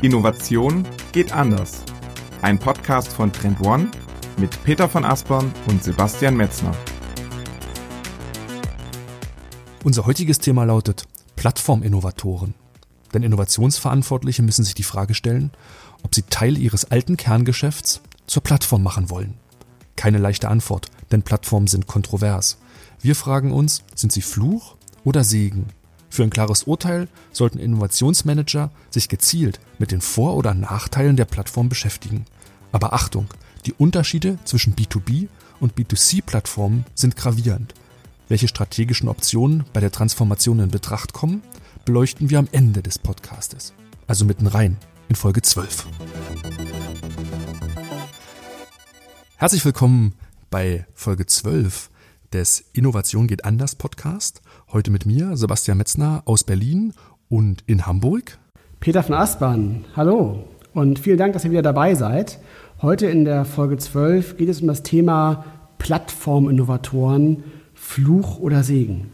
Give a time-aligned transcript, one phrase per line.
[0.00, 1.82] Innovation geht anders.
[2.40, 3.90] Ein Podcast von Trend One
[4.36, 6.72] mit Peter von Aspern und Sebastian Metzner.
[9.82, 12.54] Unser heutiges Thema lautet Plattforminnovatoren.
[13.12, 15.50] Denn Innovationsverantwortliche müssen sich die Frage stellen,
[16.04, 19.34] ob sie Teil ihres alten Kerngeschäfts zur Plattform machen wollen.
[19.96, 22.58] Keine leichte Antwort, denn Plattformen sind kontrovers.
[23.00, 25.66] Wir fragen uns, sind sie Fluch oder Segen?
[26.10, 31.68] Für ein klares Urteil sollten Innovationsmanager sich gezielt mit den Vor- oder Nachteilen der Plattform
[31.68, 32.24] beschäftigen.
[32.72, 33.28] Aber Achtung,
[33.66, 35.28] die Unterschiede zwischen B2B
[35.60, 37.74] und B2C-Plattformen sind gravierend.
[38.28, 41.42] Welche strategischen Optionen bei der Transformation in Betracht kommen,
[41.84, 43.72] beleuchten wir am Ende des Podcastes.
[44.06, 44.76] Also mitten rein
[45.08, 45.86] in Folge 12.
[49.36, 50.14] Herzlich willkommen
[50.50, 51.90] bei Folge 12
[52.32, 54.42] des Innovation geht anders Podcast.
[54.70, 56.92] Heute mit mir, Sebastian Metzner aus Berlin
[57.30, 58.36] und in Hamburg.
[58.80, 60.44] Peter von Aspern, hallo
[60.74, 62.38] und vielen Dank, dass ihr wieder dabei seid.
[62.82, 65.46] Heute in der Folge 12 geht es um das Thema
[65.78, 69.10] Plattforminnovatoren, Fluch oder Segen.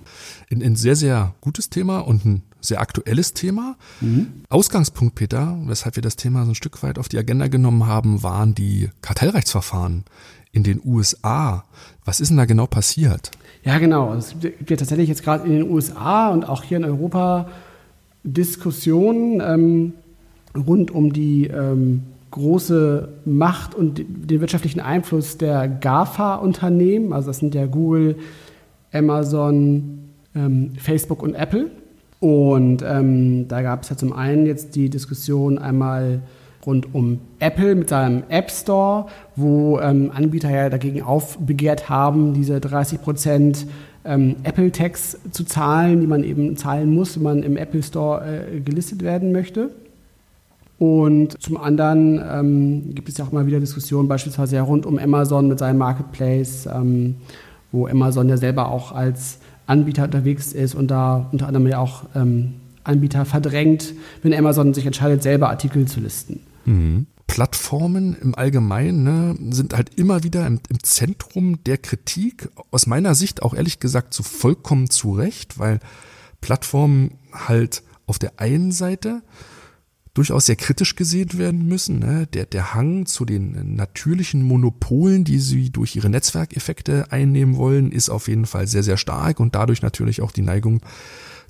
[0.51, 3.77] Ein, ein sehr, sehr gutes Thema und ein sehr aktuelles Thema.
[4.01, 4.43] Mhm.
[4.49, 8.25] Ausgangspunkt, Peter, weshalb wir das Thema so ein Stück weit auf die Agenda genommen haben,
[8.25, 10.05] waren die Kartellrechtsverfahren
[10.51, 11.65] in den USA.
[12.05, 13.31] Was ist denn da genau passiert?
[13.65, 14.13] Ja, genau.
[14.13, 17.49] Es gibt ja tatsächlich jetzt gerade in den USA und auch hier in Europa
[18.23, 19.93] Diskussionen ähm,
[20.55, 27.13] rund um die ähm, große Macht und den wirtschaftlichen Einfluss der GAFA-Unternehmen.
[27.13, 28.17] Also das sind ja Google,
[28.93, 31.71] Amazon, ähm, Facebook und Apple.
[32.21, 36.21] Und ähm, da gab es ja zum einen jetzt die Diskussion einmal
[36.67, 42.61] rund um Apple mit seinem App Store, wo ähm, Anbieter ja dagegen aufbegehrt haben, diese
[42.61, 43.67] 30 Prozent
[44.05, 48.61] ähm, Apple-Tax zu zahlen, die man eben zahlen muss, wenn man im Apple Store äh,
[48.61, 49.71] gelistet werden möchte.
[50.79, 54.99] Und zum anderen ähm, gibt es ja auch mal wieder Diskussionen, beispielsweise ja rund um
[54.99, 57.17] Amazon mit seinem Marketplace, ähm,
[57.73, 62.05] wo Amazon ja selber auch als Anbieter unterwegs ist und da unter anderem ja auch
[62.15, 66.41] ähm, Anbieter verdrängt, wenn Amazon sich entscheidet, selber Artikel zu listen.
[66.65, 67.07] Mhm.
[67.27, 72.49] Plattformen im Allgemeinen ne, sind halt immer wieder im, im, Zentrum der Kritik.
[72.71, 75.81] Aus meiner Sicht auch ehrlich gesagt zu so vollkommen zu Recht, weil
[76.41, 79.23] Plattformen halt auf der einen Seite
[80.13, 81.99] durchaus sehr kritisch gesehen werden müssen.
[81.99, 82.29] Ne?
[82.29, 88.11] Der, der Hang zu den natürlichen Monopolen, die sie durch ihre Netzwerkeffekte einnehmen wollen, ist
[88.11, 90.81] auf jeden Fall sehr, sehr stark und dadurch natürlich auch die Neigung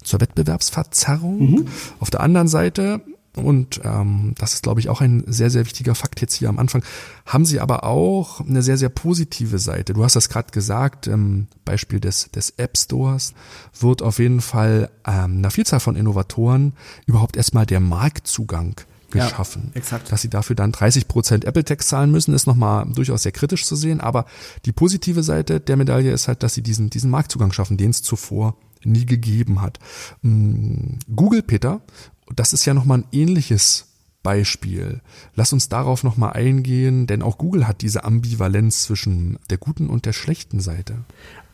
[0.02, 1.50] zur Wettbewerbsverzerrung.
[1.50, 1.66] Mhm.
[2.00, 3.02] Auf der anderen Seite
[3.36, 6.58] und ähm, das ist, glaube ich, auch ein sehr, sehr wichtiger Fakt jetzt hier am
[6.58, 6.84] Anfang.
[7.26, 9.92] Haben sie aber auch eine sehr, sehr positive Seite.
[9.92, 13.34] Du hast das gerade gesagt, ähm, Beispiel des, des App Stores
[13.78, 16.74] wird auf jeden Fall ähm, einer Vielzahl von Innovatoren
[17.06, 18.76] überhaupt erstmal der Marktzugang
[19.10, 19.70] geschaffen.
[19.74, 20.12] Ja, exakt.
[20.12, 23.74] Dass sie dafür dann 30 Prozent Apple-Tax zahlen müssen, ist nochmal durchaus sehr kritisch zu
[23.74, 24.00] sehen.
[24.00, 24.26] Aber
[24.64, 28.02] die positive Seite der Medaille ist halt, dass sie diesen, diesen Marktzugang schaffen, den es
[28.02, 29.78] zuvor nie gegeben hat.
[30.22, 31.80] Mm, Google, Peter,
[32.34, 33.86] das ist ja nochmal ein ähnliches
[34.22, 35.00] Beispiel.
[35.36, 40.06] Lass uns darauf nochmal eingehen, denn auch Google hat diese Ambivalenz zwischen der guten und
[40.06, 40.96] der schlechten Seite.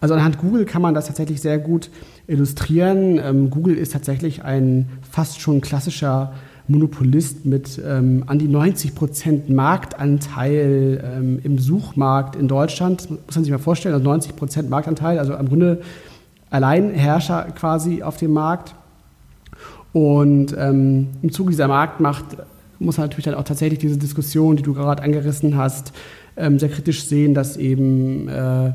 [0.00, 1.90] Also anhand Google kann man das tatsächlich sehr gut
[2.26, 3.18] illustrieren.
[3.22, 6.32] Ähm, Google ist tatsächlich ein fast schon klassischer
[6.68, 13.02] Monopolist mit ähm, an die 90 Prozent Marktanteil ähm, im Suchmarkt in Deutschland.
[13.02, 15.82] Das muss man sich mal vorstellen, also 90 Prozent Marktanteil, also im Grunde
[16.50, 18.74] Alleinherrscher quasi auf dem Markt.
[19.92, 22.36] Und ähm, im Zuge dieser Marktmacht
[22.78, 25.92] muss man natürlich dann auch tatsächlich diese Diskussion, die du gerade angerissen hast,
[26.36, 28.72] ähm, sehr kritisch sehen, dass eben äh,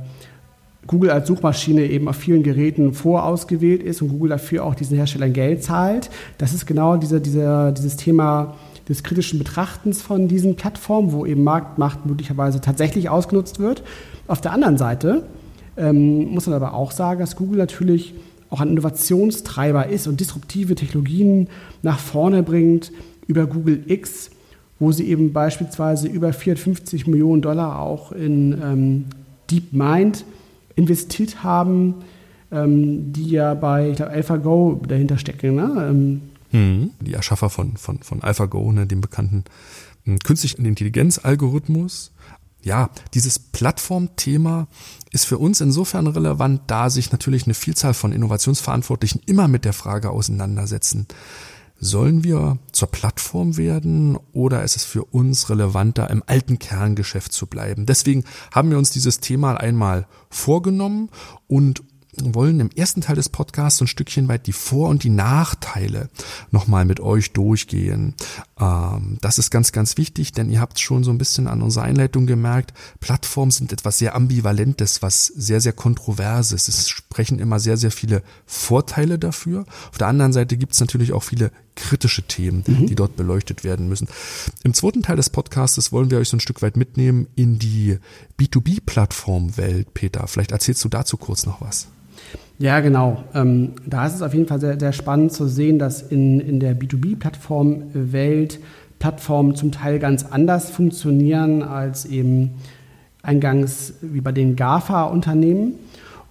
[0.88, 5.34] Google als Suchmaschine eben auf vielen Geräten vorausgewählt ist und Google dafür auch diesen Herstellern
[5.34, 6.10] Geld zahlt.
[6.38, 8.56] Das ist genau diese, diese, dieses Thema
[8.88, 13.84] des kritischen Betrachtens von diesen Plattformen, wo eben Marktmacht möglicherweise tatsächlich ausgenutzt wird.
[14.28, 15.24] Auf der anderen Seite
[15.76, 18.14] ähm, muss man aber auch sagen, dass Google natürlich
[18.50, 21.50] auch ein Innovationstreiber ist und disruptive Technologien
[21.82, 22.92] nach vorne bringt
[23.28, 24.30] über Google X,
[24.80, 29.06] wo sie eben beispielsweise über 450 Millionen Dollar auch in ähm,
[29.50, 30.26] DeepMind
[30.76, 31.96] investiert haben,
[32.52, 35.56] ähm, die ja bei ich glaub, AlphaGo dahinter stecken.
[35.56, 35.88] Ne?
[35.90, 36.22] Ähm,
[36.52, 39.44] hm, die Erschaffer von, von, von AlphaGo, ne, dem bekannten
[40.24, 42.12] künstlichen Intelligenzalgorithmus,
[42.66, 44.68] ja, dieses Plattformthema
[45.12, 49.74] ist für uns insofern relevant, da sich natürlich eine Vielzahl von Innovationsverantwortlichen immer mit der
[49.74, 51.06] Frage auseinandersetzen.
[51.80, 57.46] Sollen wir zur Plattform werden oder ist es für uns relevanter, im alten Kerngeschäft zu
[57.46, 57.86] bleiben?
[57.86, 61.10] Deswegen haben wir uns dieses Thema einmal vorgenommen
[61.48, 61.84] und
[62.24, 66.10] wollen im ersten Teil des Podcasts ein Stückchen weit die Vor- und die Nachteile
[66.52, 68.14] nochmal mit euch durchgehen.
[68.60, 71.84] Ähm, das ist ganz, ganz wichtig, denn ihr habt schon so ein bisschen an unserer
[71.84, 76.68] Einleitung gemerkt, Plattformen sind etwas sehr Ambivalentes, was sehr, sehr Kontroverses.
[76.68, 79.66] Es sprechen immer sehr, sehr viele Vorteile dafür.
[79.92, 82.88] Auf der anderen Seite gibt es natürlich auch viele kritische Themen, mhm.
[82.88, 84.08] die dort beleuchtet werden müssen.
[84.64, 88.00] Im zweiten Teil des Podcastes wollen wir euch so ein Stück weit mitnehmen in die
[88.40, 89.94] B2B-Plattform-Welt.
[89.94, 91.88] Peter, vielleicht erzählst du dazu kurz noch was.
[92.58, 93.24] Ja, genau.
[93.34, 96.60] Ähm, da ist es auf jeden Fall sehr, sehr spannend zu sehen, dass in, in
[96.60, 98.60] der B2B-Plattform-Welt
[99.00, 102.52] Plattformen zum Teil ganz anders funktionieren als eben
[103.22, 105.74] eingangs wie bei den GAFA-Unternehmen.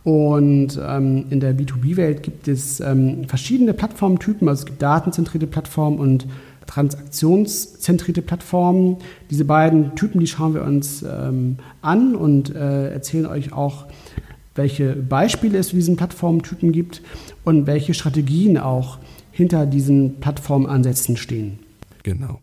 [0.02, 4.48] Und ähm, in der B2B-Welt gibt es ähm, verschiedene Plattformtypen.
[4.48, 6.26] Also es gibt datenzentrierte Plattformen und
[6.66, 8.98] transaktionszentrierte Plattformen.
[9.30, 13.86] Diese beiden Typen, die schauen wir uns ähm, an und äh, erzählen euch auch,
[14.54, 17.02] welche Beispiele es für diesen Plattformtypen gibt
[17.44, 18.98] und welche Strategien auch
[19.30, 21.58] hinter diesen Plattformansätzen stehen.
[22.02, 22.40] Genau.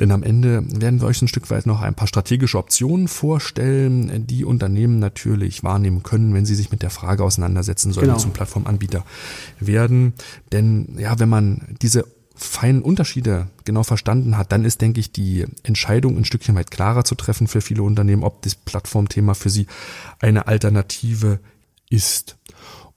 [0.00, 4.26] Denn am Ende werden wir euch ein Stück weit noch ein paar strategische Optionen vorstellen,
[4.26, 8.18] die Unternehmen natürlich wahrnehmen können, wenn sie sich mit der Frage auseinandersetzen sollen, genau.
[8.18, 9.04] zum Plattformanbieter
[9.60, 10.14] werden.
[10.52, 12.06] Denn ja, wenn man diese
[12.40, 17.04] feinen Unterschiede genau verstanden hat, dann ist, denke ich, die Entscheidung ein Stückchen weit klarer
[17.04, 19.66] zu treffen für viele Unternehmen, ob das Plattformthema für sie
[20.20, 21.40] eine Alternative
[21.90, 22.38] ist.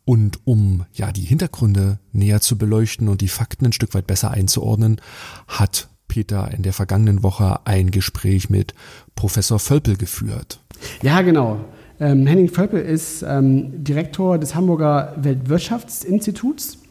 [0.05, 4.31] Und um ja die Hintergründe näher zu beleuchten und die Fakten ein Stück weit besser
[4.31, 5.01] einzuordnen,
[5.47, 8.73] hat Peter in der vergangenen Woche ein Gespräch mit
[9.15, 10.59] Professor Völpel geführt.
[11.01, 11.65] Ja, genau.
[11.99, 16.82] Ähm, Henning Völpel ist ähm, Direktor des Hamburger Weltwirtschaftsinstituts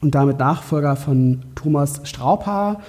[0.00, 2.80] und damit Nachfolger von Thomas Straubhaar.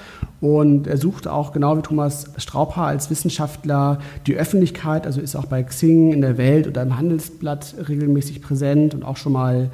[0.42, 5.46] Und er sucht auch genau wie Thomas Straubhaar als Wissenschaftler die Öffentlichkeit, also ist auch
[5.46, 9.72] bei Xing in der Welt oder im Handelsblatt regelmäßig präsent und auch schon mal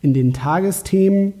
[0.00, 1.34] in den Tagesthemen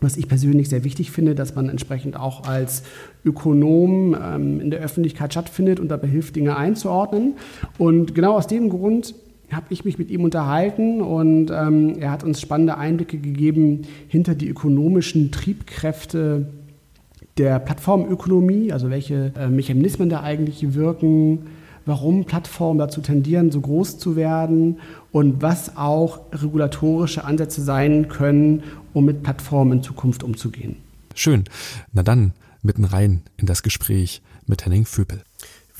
[0.00, 2.82] was ich persönlich sehr wichtig finde, dass man entsprechend auch als
[3.24, 7.34] Ökonom ähm, in der Öffentlichkeit stattfindet und dabei hilft, Dinge einzuordnen.
[7.78, 9.14] Und genau aus dem Grund
[9.52, 14.34] habe ich mich mit ihm unterhalten und ähm, er hat uns spannende Einblicke gegeben hinter
[14.34, 16.46] die ökonomischen Triebkräfte
[17.36, 21.46] der Plattformökonomie, also welche äh, Mechanismen da eigentlich wirken,
[21.86, 24.78] warum Plattformen dazu tendieren, so groß zu werden
[25.12, 28.62] und was auch regulatorische Ansätze sein können,
[28.92, 30.76] um mit Plattformen in Zukunft umzugehen.
[31.14, 31.44] Schön.
[31.92, 32.32] Na dann,
[32.62, 35.22] mitten rein in das Gespräch mit Henning Vöpel.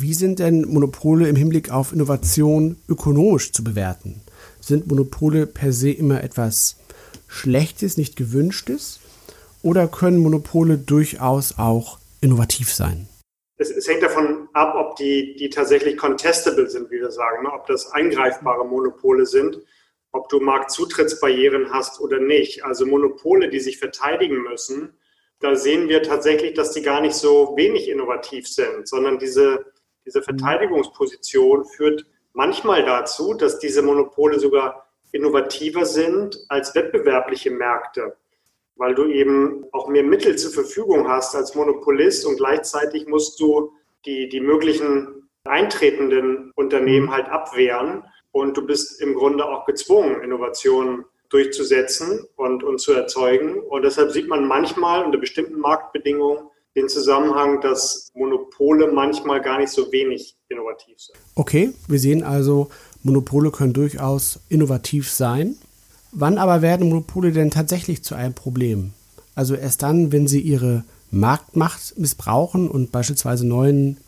[0.00, 4.22] Wie sind denn Monopole im Hinblick auf Innovation ökonomisch zu bewerten?
[4.58, 6.78] Sind Monopole per se immer etwas
[7.28, 9.00] Schlechtes, nicht Gewünschtes?
[9.62, 13.08] Oder können Monopole durchaus auch innovativ sein?
[13.58, 17.52] Es, es hängt davon ab, ob die, die tatsächlich contestable sind, wie wir sagen, ne?
[17.52, 19.58] ob das eingreifbare Monopole sind
[20.12, 22.64] ob du Marktzutrittsbarrieren hast oder nicht.
[22.64, 24.92] Also Monopole, die sich verteidigen müssen,
[25.40, 29.64] da sehen wir tatsächlich, dass die gar nicht so wenig innovativ sind, sondern diese,
[30.10, 38.16] diese Verteidigungsposition führt manchmal dazu, dass diese Monopole sogar innovativer sind als wettbewerbliche Märkte,
[38.74, 43.72] weil du eben auch mehr Mittel zur Verfügung hast als Monopolist und gleichzeitig musst du
[44.04, 51.04] die, die möglichen eintretenden Unternehmen halt abwehren und du bist im Grunde auch gezwungen, Innovationen
[51.28, 53.60] durchzusetzen und, und zu erzeugen.
[53.60, 59.70] Und deshalb sieht man manchmal unter bestimmten Marktbedingungen den Zusammenhang, dass Monopole manchmal gar nicht
[59.70, 61.16] so wenig innovativ sind.
[61.34, 62.70] Okay, wir sehen also,
[63.02, 65.56] Monopole können durchaus innovativ sein.
[66.12, 68.92] Wann aber werden Monopole denn tatsächlich zu einem Problem?
[69.34, 73.98] Also erst dann, wenn sie ihre Marktmacht missbrauchen und beispielsweise neuen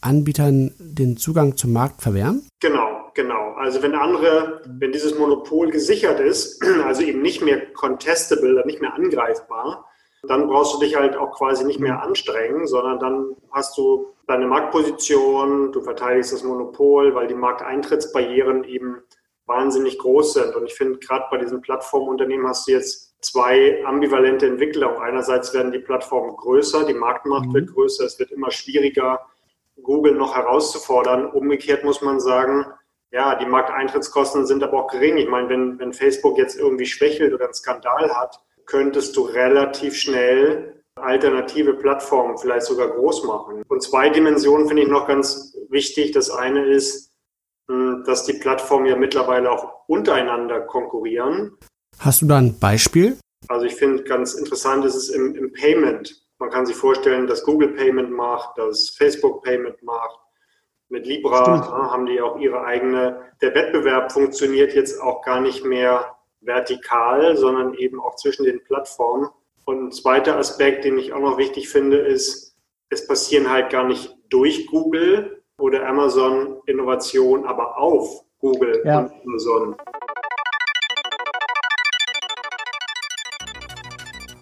[0.00, 2.46] Anbietern den Zugang zum Markt verwehren?
[2.60, 2.96] Genau.
[3.16, 8.82] Genau, also wenn andere, wenn dieses Monopol gesichert ist, also eben nicht mehr contestable, nicht
[8.82, 9.86] mehr angreifbar,
[10.22, 14.46] dann brauchst du dich halt auch quasi nicht mehr anstrengen, sondern dann hast du deine
[14.46, 19.02] Marktposition, du verteidigst das Monopol, weil die Markteintrittsbarrieren eben
[19.46, 20.56] wahnsinnig groß sind.
[20.56, 24.98] Und ich finde, gerade bei diesen Plattformunternehmen hast du jetzt zwei ambivalente Entwicklungen.
[24.98, 27.54] Einerseits werden die Plattformen größer, die Marktmacht mhm.
[27.54, 29.20] wird größer, es wird immer schwieriger,
[29.82, 31.26] Google noch herauszufordern.
[31.26, 32.66] Umgekehrt muss man sagen,
[33.12, 35.16] ja, die Markteintrittskosten sind aber auch gering.
[35.16, 39.96] Ich meine, wenn, wenn Facebook jetzt irgendwie schwächelt oder einen Skandal hat, könntest du relativ
[39.96, 43.62] schnell alternative Plattformen vielleicht sogar groß machen.
[43.68, 46.12] Und zwei Dimensionen finde ich noch ganz wichtig.
[46.12, 47.12] Das eine ist,
[47.68, 51.56] hm, dass die Plattformen ja mittlerweile auch untereinander konkurrieren.
[51.98, 53.18] Hast du da ein Beispiel?
[53.48, 56.22] Also ich finde ganz interessant ist es im, im Payment.
[56.38, 60.18] Man kann sich vorstellen, dass Google Payment macht, dass Facebook Payment macht,
[60.88, 65.64] mit Libra ja, haben die auch ihre eigene, der Wettbewerb funktioniert jetzt auch gar nicht
[65.64, 66.15] mehr
[66.46, 69.28] vertikal, sondern eben auch zwischen den Plattformen.
[69.64, 72.56] Und ein zweiter Aspekt, den ich auch noch wichtig finde, ist,
[72.88, 79.00] es passieren halt gar nicht durch Google oder Amazon Innovationen, aber auf Google ja.
[79.00, 79.76] und Amazon.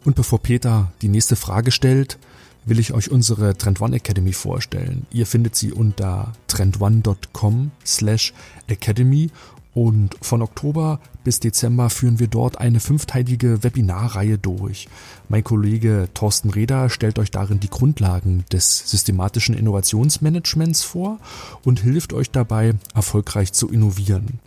[0.04, 2.18] Und bevor Peter die nächste Frage stellt,
[2.66, 5.06] will ich euch unsere Trend One Academy vorstellen.
[5.11, 8.34] Ihr findet sie unter trendone.com slash
[8.68, 9.30] academy
[9.75, 14.88] und von Oktober bis Dezember führen wir dort eine fünfteilige Webinarreihe durch.
[15.28, 21.19] Mein Kollege Thorsten Reder stellt euch darin die Grundlagen des systematischen Innovationsmanagements vor
[21.64, 24.38] und hilft euch dabei, erfolgreich zu innovieren.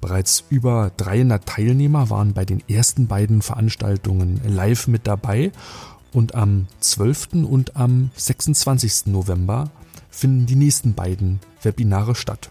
[0.00, 5.52] Bereits über 300 Teilnehmer waren bei den ersten beiden Veranstaltungen live mit dabei
[6.12, 7.44] und am 12.
[7.44, 9.06] und am 26.
[9.06, 9.70] November
[10.10, 12.50] finden die nächsten beiden Webinare statt.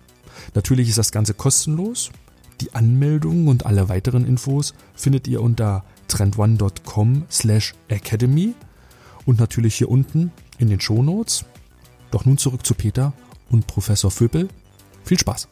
[0.54, 2.12] Natürlich ist das Ganze kostenlos.
[2.62, 8.54] Die Anmeldungen und alle weiteren Infos findet ihr unter trendone.com slash academy
[9.26, 11.46] und natürlich hier unten in den Shownotes.
[12.12, 13.14] Doch nun zurück zu Peter
[13.50, 14.50] und Professor Vöbel.
[15.04, 15.48] Viel Spaß!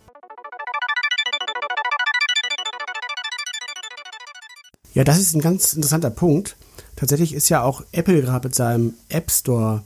[4.94, 6.58] Ja, das ist ein ganz interessanter Punkt.
[6.96, 9.84] Tatsächlich ist ja auch Apple gerade mit seinem App Store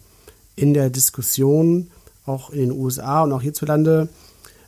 [0.56, 1.92] in der Diskussion,
[2.26, 4.10] auch in den USA und auch hierzulande,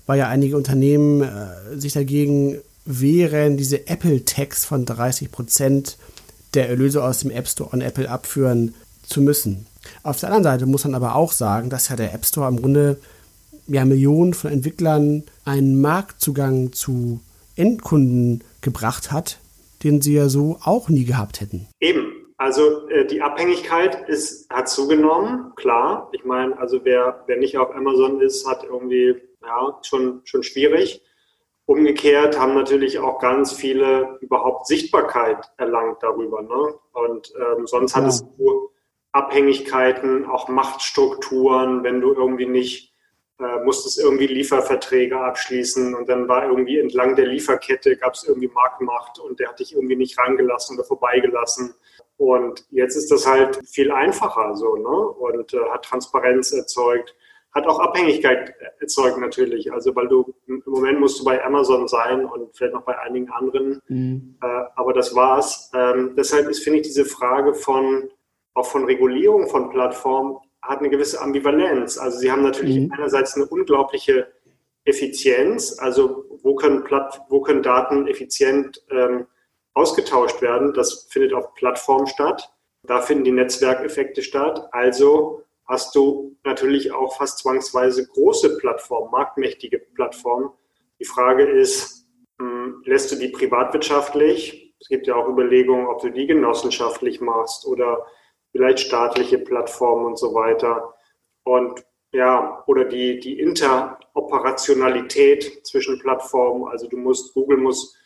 [0.06, 5.98] weil ja einige Unternehmen äh, sich dagegen wehren, diese Apple-Tax von 30 Prozent
[6.54, 9.66] der Erlöse aus dem App Store an Apple abführen zu müssen.
[10.04, 12.62] Auf der anderen Seite muss man aber auch sagen, dass ja der App Store im
[12.62, 12.98] Grunde
[13.68, 17.20] ja Millionen von Entwicklern einen Marktzugang zu
[17.56, 19.40] Endkunden gebracht hat,
[19.84, 21.68] den sie ja so auch nie gehabt hätten.
[21.80, 22.12] Eben.
[22.38, 26.10] Also äh, die Abhängigkeit ist, hat zugenommen, klar.
[26.12, 29.16] Ich meine, also wer, wer nicht auf Amazon ist, hat irgendwie
[29.46, 31.04] ja, schon, schon schwierig.
[31.66, 36.42] Umgekehrt haben natürlich auch ganz viele überhaupt Sichtbarkeit erlangt darüber.
[36.42, 36.76] Ne?
[36.94, 38.02] Und ähm, sonst ja.
[38.02, 38.70] hattest du
[39.12, 42.94] Abhängigkeiten, auch Machtstrukturen, wenn du irgendwie nicht
[43.40, 48.48] äh, musstest irgendwie Lieferverträge abschließen und dann war irgendwie entlang der Lieferkette gab es irgendwie
[48.48, 51.74] Marktmacht und der hat dich irgendwie nicht rangelassen oder vorbeigelassen.
[52.16, 54.88] Und jetzt ist das halt viel einfacher so, ne?
[54.88, 57.14] Und äh, hat Transparenz erzeugt,
[57.56, 59.72] hat auch Abhängigkeit erzeugt natürlich.
[59.72, 63.30] Also weil du im Moment musst du bei Amazon sein und vielleicht noch bei einigen
[63.30, 64.38] anderen, mhm.
[64.44, 65.72] äh, aber das war's.
[65.74, 68.10] Ähm, deshalb ist, finde ich, diese Frage von
[68.54, 71.98] auch von Regulierung von Plattformen hat eine gewisse Ambivalenz.
[71.98, 72.92] Also sie haben natürlich mhm.
[72.94, 74.28] einerseits eine unglaubliche
[74.84, 79.28] Effizienz, also wo können, Platt, wo können Daten effizient ähm,
[79.74, 80.74] ausgetauscht werden.
[80.74, 82.52] Das findet auf Plattformen statt.
[82.84, 84.68] Da finden die Netzwerkeffekte statt.
[84.72, 90.52] Also hast du natürlich auch fast zwangsweise große Plattformen, marktmächtige Plattformen.
[91.00, 92.06] Die Frage ist,
[92.40, 94.76] hm, lässt du die privatwirtschaftlich?
[94.80, 98.06] Es gibt ja auch Überlegungen, ob du die genossenschaftlich machst oder
[98.52, 100.94] vielleicht staatliche Plattformen und so weiter.
[101.44, 106.68] Und ja, oder die, die Interoperationalität zwischen Plattformen.
[106.68, 107.98] Also du musst, Google muss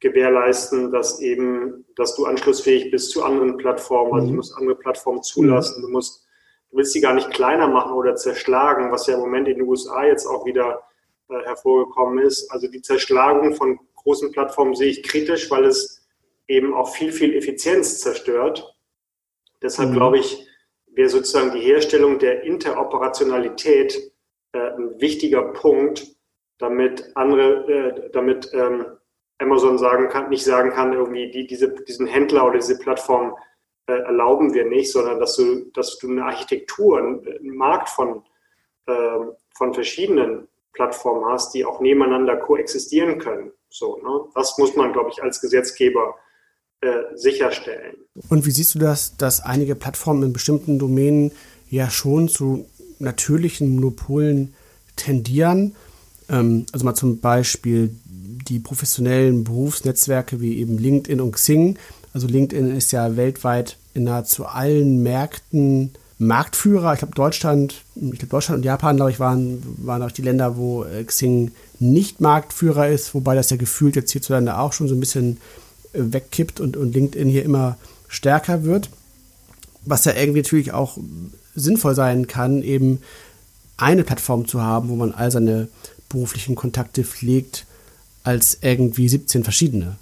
[0.00, 4.12] gewährleisten, dass eben, dass du anschlussfähig bist zu anderen Plattformen.
[4.12, 4.36] Also du mhm.
[4.36, 5.80] musst andere Plattformen zulassen.
[5.80, 6.25] Du musst,
[6.70, 9.68] du willst sie gar nicht kleiner machen oder zerschlagen, was ja im Moment in den
[9.68, 10.82] USA jetzt auch wieder
[11.28, 12.50] äh, hervorgekommen ist.
[12.50, 16.06] Also die Zerschlagung von großen Plattformen sehe ich kritisch, weil es
[16.48, 18.76] eben auch viel, viel Effizienz zerstört.
[19.62, 19.94] Deshalb mhm.
[19.94, 20.46] glaube ich,
[20.86, 24.12] wäre sozusagen die Herstellung der Interoperationalität
[24.52, 26.06] äh, ein wichtiger Punkt,
[26.58, 28.86] damit andere, äh, damit ähm,
[29.38, 33.36] Amazon sagen kann, nicht sagen kann, irgendwie die, diese, diesen Händler oder diese Plattform
[33.92, 38.22] erlauben wir nicht, sondern dass du, dass du eine Architektur, einen Markt von,
[38.86, 43.52] ähm, von verschiedenen Plattformen hast, die auch nebeneinander koexistieren können.
[43.68, 44.28] So, ne?
[44.34, 46.16] Das muss man, glaube ich, als Gesetzgeber
[46.80, 47.96] äh, sicherstellen.
[48.28, 51.32] Und wie siehst du das, dass einige Plattformen in bestimmten Domänen
[51.70, 52.66] ja schon zu
[52.98, 54.54] natürlichen Monopolen
[54.96, 55.74] tendieren?
[56.28, 61.78] Ähm, also mal zum Beispiel die professionellen Berufsnetzwerke wie eben LinkedIn und Xing.
[62.16, 66.94] Also LinkedIn ist ja weltweit in nahezu allen Märkten Marktführer.
[66.94, 70.56] Ich glaube Deutschland, ich glaube Deutschland und Japan, glaube ich, waren, waren auch die Länder,
[70.56, 74.94] wo äh, Xing nicht Marktführer ist, wobei das ja gefühlt jetzt hierzulande auch schon so
[74.94, 75.36] ein bisschen
[75.92, 77.76] wegkippt und, und LinkedIn hier immer
[78.08, 78.88] stärker wird.
[79.84, 80.96] Was ja irgendwie natürlich auch
[81.54, 83.02] sinnvoll sein kann, eben
[83.76, 85.68] eine Plattform zu haben, wo man all seine
[86.08, 87.66] beruflichen Kontakte pflegt,
[88.24, 89.96] als irgendwie 17 verschiedene.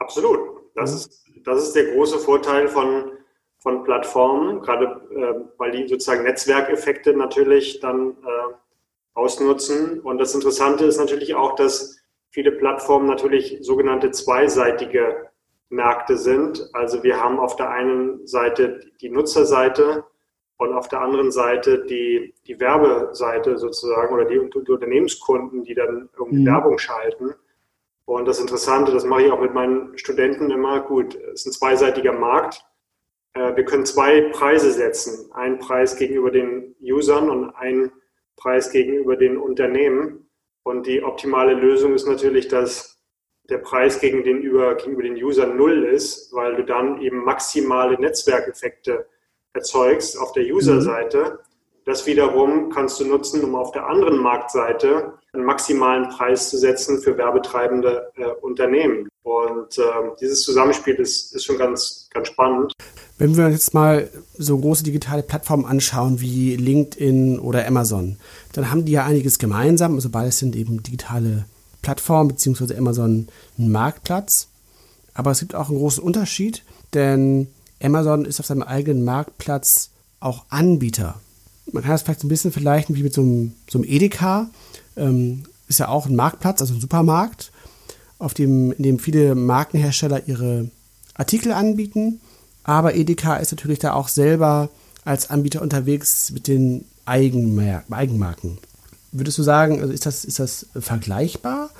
[0.00, 0.40] Absolut.
[0.74, 0.96] Das, ja.
[0.96, 3.12] ist, das ist der große Vorteil von,
[3.58, 8.54] von Plattformen, gerade äh, weil die sozusagen Netzwerkeffekte natürlich dann äh,
[9.14, 10.00] ausnutzen.
[10.00, 11.98] Und das Interessante ist natürlich auch, dass
[12.30, 15.30] viele Plattformen natürlich sogenannte zweiseitige
[15.68, 16.68] Märkte sind.
[16.72, 20.04] Also wir haben auf der einen Seite die Nutzerseite
[20.56, 26.08] und auf der anderen Seite die, die Werbeseite sozusagen oder die, die Unternehmenskunden, die dann
[26.18, 26.46] irgendwie mhm.
[26.46, 27.34] Werbung schalten.
[28.06, 31.52] Und das Interessante, das mache ich auch mit meinen Studenten immer, gut, es ist ein
[31.52, 32.64] zweiseitiger Markt.
[33.32, 35.32] Äh, wir können zwei Preise setzen.
[35.32, 37.92] Einen Preis gegenüber den Usern und einen
[38.36, 40.30] Preis gegenüber den Unternehmen.
[40.64, 42.94] Und die optimale Lösung ist natürlich, dass
[43.50, 49.06] der Preis gegenüber, gegenüber den Usern null ist, weil du dann eben maximale Netzwerkeffekte
[49.52, 51.40] erzeugst auf der User-Seite.
[51.86, 57.02] Das wiederum kannst du nutzen, um auf der anderen Marktseite einen maximalen Preis zu setzen
[57.02, 59.08] für werbetreibende äh, Unternehmen.
[59.22, 59.82] Und äh,
[60.20, 62.72] dieses Zusammenspiel ist, ist schon ganz, ganz spannend.
[63.18, 68.16] Wenn wir uns jetzt mal so große digitale Plattformen anschauen wie LinkedIn oder Amazon,
[68.52, 69.94] dann haben die ja einiges gemeinsam.
[69.94, 71.44] Also beides sind eben digitale
[71.82, 74.48] Plattformen, beziehungsweise Amazon ein Marktplatz.
[75.12, 77.48] Aber es gibt auch einen großen Unterschied, denn
[77.82, 81.20] Amazon ist auf seinem eigenen Marktplatz auch Anbieter.
[81.72, 84.50] Man kann das vielleicht ein bisschen vergleichen wie mit so einem, so einem Edeka.
[84.96, 87.50] Ähm, ist ja auch ein Marktplatz, also ein Supermarkt,
[88.18, 90.70] auf dem, in dem viele Markenhersteller ihre
[91.14, 92.20] Artikel anbieten.
[92.64, 94.70] Aber Edeka ist natürlich da auch selber
[95.04, 98.58] als Anbieter unterwegs mit den Eigenmer Eigenmarken.
[99.12, 101.70] Würdest du sagen, also ist das, ist das vergleichbar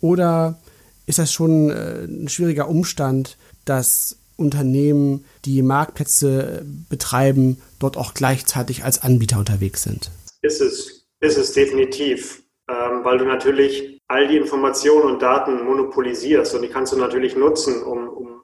[0.00, 0.58] oder
[1.06, 8.84] ist das schon äh, ein schwieriger Umstand, dass Unternehmen, die Marktplätze betreiben, dort auch gleichzeitig
[8.84, 10.10] als Anbieter unterwegs sind?
[10.42, 16.54] Ist es, ist es definitiv, ähm, weil du natürlich all die Informationen und Daten monopolisierst
[16.54, 18.42] und die kannst du natürlich nutzen, um, um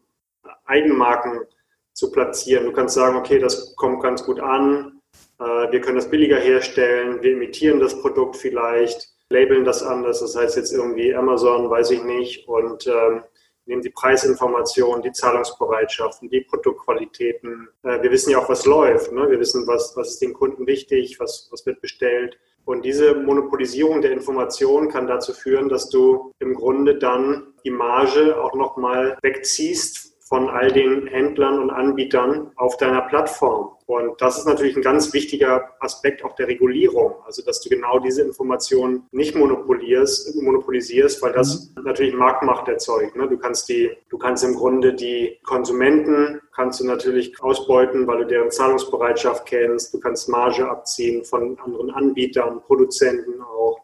[0.67, 1.41] Eigenmarken
[1.93, 2.67] zu platzieren.
[2.67, 5.01] Du kannst sagen, okay, das kommt ganz gut an,
[5.41, 10.37] äh, wir können das billiger herstellen, wir imitieren das Produkt vielleicht, labeln das anders, das
[10.37, 13.23] heißt jetzt irgendwie Amazon, weiß ich nicht, und ähm,
[13.67, 17.69] nehmen die Preisinformationen, die Zahlungsbereitschaften, die Produktqualitäten.
[17.83, 19.13] Äh, wir wissen ja auch, was läuft.
[19.13, 19.31] Ne?
[19.31, 22.39] Wir wissen, was, was ist den Kunden wichtig, was, was wird bestellt.
[22.65, 28.43] Und diese Monopolisierung der Information kann dazu führen, dass du im Grunde dann die Marge
[28.43, 33.71] auch nochmal wegziehst von all den Händlern und Anbietern auf deiner Plattform.
[33.87, 37.15] Und das ist natürlich ein ganz wichtiger Aspekt auch der Regulierung.
[37.25, 41.85] Also, dass du genau diese Informationen nicht monopolierst, monopolisierst, weil das mhm.
[41.85, 43.15] natürlich Marktmacht erzeugt.
[43.15, 43.29] Ne?
[43.29, 48.27] Du kannst die, du kannst im Grunde die Konsumenten kannst du natürlich ausbeuten, weil du
[48.27, 49.95] deren Zahlungsbereitschaft kennst.
[49.95, 53.84] Du kannst Marge abziehen von anderen Anbietern, Produzenten auch.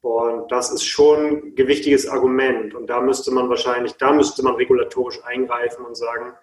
[0.00, 2.74] Und das ist schon ein gewichtiges Argument.
[2.74, 6.34] Und da müsste man wahrscheinlich, da müsste man regulatorisch eingreifen und sagen,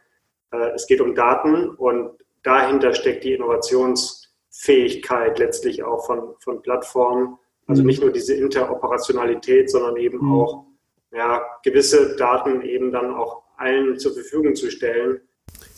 [0.52, 2.12] äh, es geht um Daten und
[2.44, 7.38] dahinter steckt die Innovationsfähigkeit letztlich auch von, von Plattformen.
[7.68, 7.88] Also mhm.
[7.88, 10.34] nicht nur diese Interoperationalität, sondern eben mhm.
[10.34, 10.66] auch
[11.14, 15.22] ja, gewisse Daten eben dann auch allen zur Verfügung zu stellen.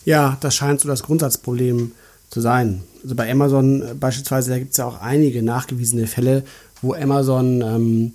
[0.04, 1.92] Ja, das scheint so das Grundsatzproblem
[2.30, 2.82] zu sein.
[3.02, 6.44] Also bei Amazon äh, beispielsweise, da gibt es ja auch einige nachgewiesene Fälle,
[6.82, 8.12] wo Amazon ähm,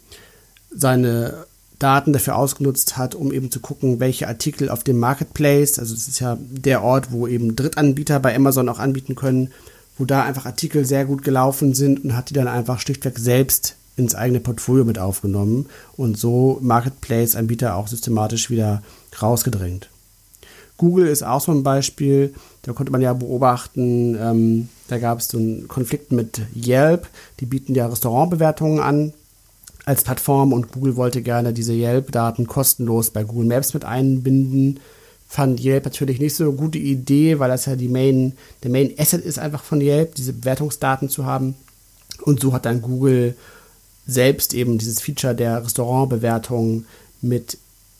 [0.73, 1.45] seine
[1.79, 6.07] Daten dafür ausgenutzt hat, um eben zu gucken, welche Artikel auf dem Marketplace, also das
[6.07, 9.51] ist ja der Ort, wo eben Drittanbieter bei Amazon auch anbieten können,
[9.97, 13.75] wo da einfach Artikel sehr gut gelaufen sind und hat die dann einfach schlichtweg selbst
[13.95, 18.81] ins eigene Portfolio mit aufgenommen und so Marketplace-Anbieter auch systematisch wieder
[19.21, 19.89] rausgedrängt.
[20.77, 25.27] Google ist auch so ein Beispiel, da konnte man ja beobachten, ähm, da gab es
[25.27, 27.07] so einen Konflikt mit Yelp,
[27.39, 29.13] die bieten ja Restaurantbewertungen an
[29.85, 34.79] als Plattform und Google wollte gerne diese Yelp-Daten kostenlos bei Google Maps mit einbinden.
[35.27, 38.93] Fand Yelp natürlich nicht so eine gute Idee, weil das ja die Main, der Main
[38.97, 41.55] Asset ist einfach von Yelp, diese Bewertungsdaten zu haben.
[42.21, 43.35] Und so hat dann Google
[44.07, 46.85] selbst eben dieses Feature der Restaurantbewertung
[47.21, 47.57] mit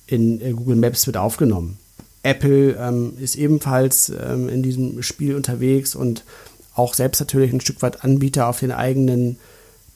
[0.08, 1.78] in äh, Google Maps mit aufgenommen.
[2.24, 6.24] Apple ähm, ist ebenfalls ähm, in diesem Spiel unterwegs und
[6.76, 9.38] auch selbst natürlich ein Stück weit Anbieter auf den eigenen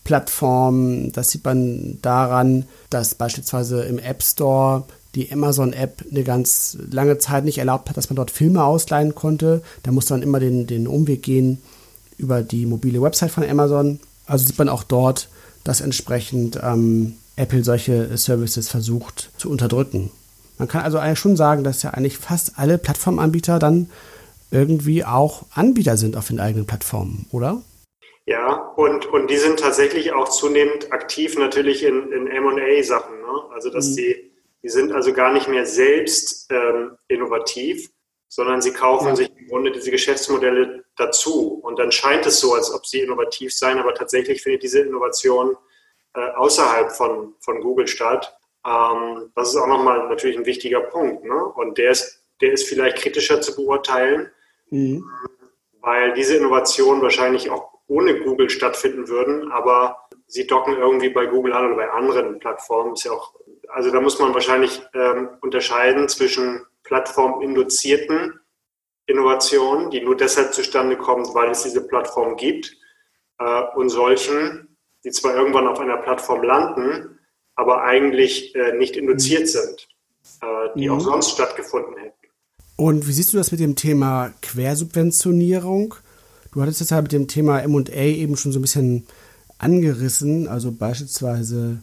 [0.04, 1.12] Plattformen.
[1.14, 4.84] Das sieht man daran, dass beispielsweise im App Store
[5.16, 9.64] die Amazon-App eine ganz lange Zeit nicht erlaubt hat, dass man dort Filme ausleihen konnte.
[9.84, 11.60] Da musste man immer den, den Umweg gehen
[12.18, 14.00] über die mobile Website von Amazon.
[14.26, 15.30] Also sieht man auch dort,
[15.64, 20.12] dass entsprechend ähm, Apple solche Services versucht zu unterdrücken.
[20.58, 23.90] Man kann also eigentlich schon sagen, dass ja eigentlich fast alle Plattformanbieter dann
[24.52, 27.62] irgendwie auch Anbieter sind auf den eigenen Plattformen, oder?
[28.26, 33.20] Ja, und, und die sind tatsächlich auch zunehmend aktiv natürlich in, in MA-Sachen.
[33.20, 33.42] Ne?
[33.54, 33.96] Also, dass mhm.
[33.96, 34.32] die,
[34.64, 37.90] die sind also gar nicht mehr selbst ähm, innovativ,
[38.28, 39.16] sondern sie kaufen ja.
[39.16, 41.60] sich im Grunde diese Geschäftsmodelle dazu.
[41.64, 45.56] Und dann scheint es so, als ob sie innovativ seien, aber tatsächlich findet diese Innovation
[46.14, 48.37] äh, außerhalb von, von Google statt.
[48.68, 51.24] Ähm, das ist auch nochmal natürlich ein wichtiger Punkt.
[51.24, 51.46] Ne?
[51.46, 54.30] Und der ist, der ist vielleicht kritischer zu beurteilen,
[54.70, 55.10] mhm.
[55.82, 61.54] weil diese Innovationen wahrscheinlich auch ohne Google stattfinden würden, aber sie docken irgendwie bei Google
[61.54, 62.94] an oder bei anderen Plattformen.
[62.94, 63.34] Ist ja auch,
[63.70, 68.40] also da muss man wahrscheinlich ähm, unterscheiden zwischen plattforminduzierten
[69.06, 72.76] Innovationen, die nur deshalb zustande kommen, weil es diese Plattform gibt,
[73.40, 77.17] äh, und solchen, die zwar irgendwann auf einer Plattform landen,
[77.58, 79.48] aber eigentlich äh, nicht induziert mhm.
[79.48, 79.88] sind,
[80.42, 80.46] äh,
[80.78, 80.96] die mhm.
[80.96, 82.14] auch sonst stattgefunden hätten.
[82.78, 85.96] Und wie siehst du das mit dem Thema Quersubventionierung?
[86.54, 89.08] Du hattest jetzt ja mit dem Thema M&A eben schon so ein bisschen
[89.58, 90.48] angerissen.
[90.48, 91.80] Also beispielsweise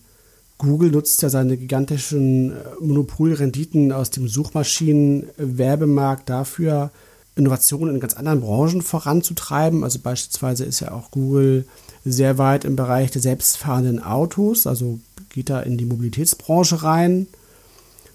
[0.59, 6.93] Google nutzt ja seine gigantischen äh, Monopolrenditen aus dem Suchmaschinenwerbemarkt dafür,
[7.35, 9.83] Innovationen in ganz anderen Branchen voranzutreiben.
[9.83, 11.67] Also beispielsweise ist ja auch Google
[12.05, 15.01] sehr weit im Bereich der selbstfahrenden Autos, also
[15.35, 17.27] geht da in die Mobilitätsbranche rein.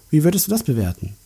[0.08, 1.16] Wie würdest du das bewerten?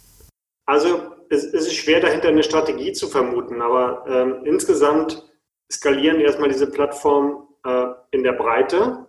[0.66, 5.24] Also es, es ist schwer dahinter eine Strategie zu vermuten, aber ähm, insgesamt
[5.70, 9.06] skalieren erstmal diese Plattformen äh, in der Breite,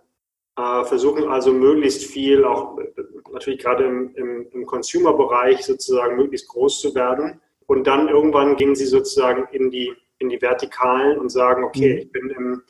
[0.56, 2.84] äh, versuchen also möglichst viel, auch äh,
[3.32, 7.40] natürlich gerade im, im, im Consumer-Bereich sozusagen möglichst groß zu werden.
[7.66, 11.98] Und dann irgendwann gehen sie sozusagen in die, in die Vertikalen und sagen, okay, mhm.
[11.98, 12.62] ich bin im,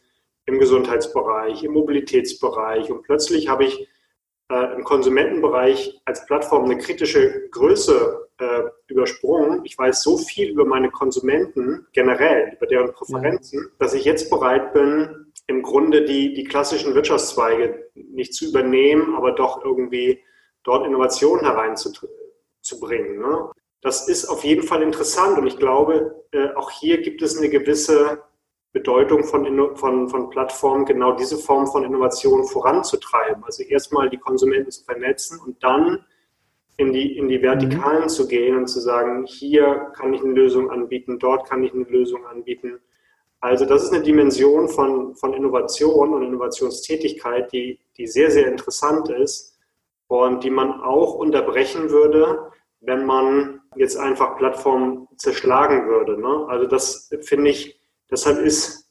[0.47, 3.87] im Gesundheitsbereich, im Mobilitätsbereich und plötzlich habe ich
[4.51, 9.63] äh, im Konsumentenbereich als Plattform eine kritische Größe äh, übersprungen.
[9.65, 13.77] Ich weiß so viel über meine Konsumenten generell, über deren Präferenzen, ja.
[13.79, 19.33] dass ich jetzt bereit bin, im Grunde die, die klassischen Wirtschaftszweige nicht zu übernehmen, aber
[19.33, 20.21] doch irgendwie
[20.65, 23.19] dort Innovationen hereinzubringen.
[23.19, 23.51] Ne?
[23.81, 27.49] Das ist auf jeden Fall interessant und ich glaube, äh, auch hier gibt es eine
[27.49, 28.23] gewisse
[28.77, 33.43] Bedeutung von, von, von Plattformen, genau diese Form von Innovation voranzutreiben.
[33.43, 36.05] Also erstmal die Konsumenten zu vernetzen und dann
[36.77, 38.09] in die, in die Vertikalen mhm.
[38.09, 41.85] zu gehen und zu sagen, hier kann ich eine Lösung anbieten, dort kann ich eine
[41.85, 42.79] Lösung anbieten.
[43.41, 49.09] Also das ist eine Dimension von, von Innovation und Innovationstätigkeit, die, die sehr, sehr interessant
[49.09, 49.59] ist
[50.07, 52.51] und die man auch unterbrechen würde,
[52.83, 56.21] wenn man jetzt einfach Plattformen zerschlagen würde.
[56.21, 56.45] Ne?
[56.49, 57.76] Also das finde ich,
[58.11, 58.87] deshalb ist,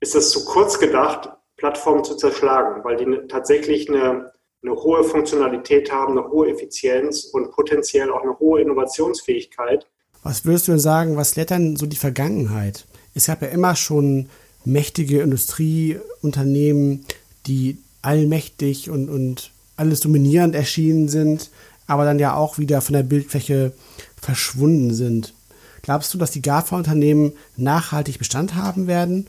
[0.00, 4.32] ist das zu kurz gedacht, Plattformen zu zerschlagen, weil die ne, tatsächlich eine,
[4.62, 9.86] eine hohe Funktionalität haben, eine hohe Effizienz und potenziell auch eine hohe Innovationsfähigkeit.
[10.22, 12.86] Was würdest du denn sagen, was lehrt dann so die Vergangenheit?
[13.14, 14.28] Es gab ja immer schon
[14.64, 17.04] mächtige Industrieunternehmen,
[17.46, 21.50] die allmächtig und, und alles dominierend erschienen sind,
[21.86, 23.72] aber dann ja auch wieder von der Bildfläche
[24.20, 25.34] verschwunden sind.
[25.82, 29.28] Glaubst du, dass die GAFA-Unternehmen nachhaltig Bestand haben werden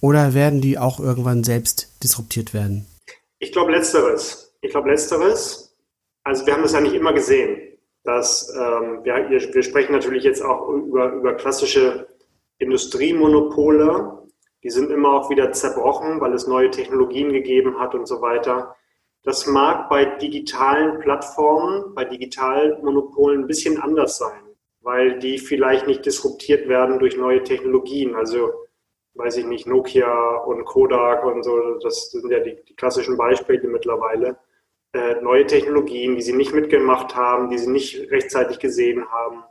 [0.00, 2.86] oder werden die auch irgendwann selbst disruptiert werden?
[3.38, 4.54] Ich glaube letzteres.
[4.60, 5.76] Ich glaube letzteres.
[6.24, 7.58] Also wir haben das ja nicht immer gesehen.
[8.04, 12.08] Dass, ähm, wir, wir sprechen natürlich jetzt auch über, über klassische
[12.58, 14.28] Industriemonopole.
[14.64, 18.74] Die sind immer auch wieder zerbrochen, weil es neue Technologien gegeben hat und so weiter.
[19.24, 24.42] Das mag bei digitalen Plattformen, bei Digitalmonopolen ein bisschen anders sein,
[24.82, 28.14] weil die vielleicht nicht disruptiert werden durch neue Technologien.
[28.14, 28.52] Also,
[29.14, 33.68] weiß ich nicht, Nokia und Kodak und so, das sind ja die, die klassischen Beispiele
[33.68, 34.38] mittlerweile.
[34.92, 39.42] Äh, neue Technologien, die sie nicht mitgemacht haben, die sie nicht rechtzeitig gesehen haben.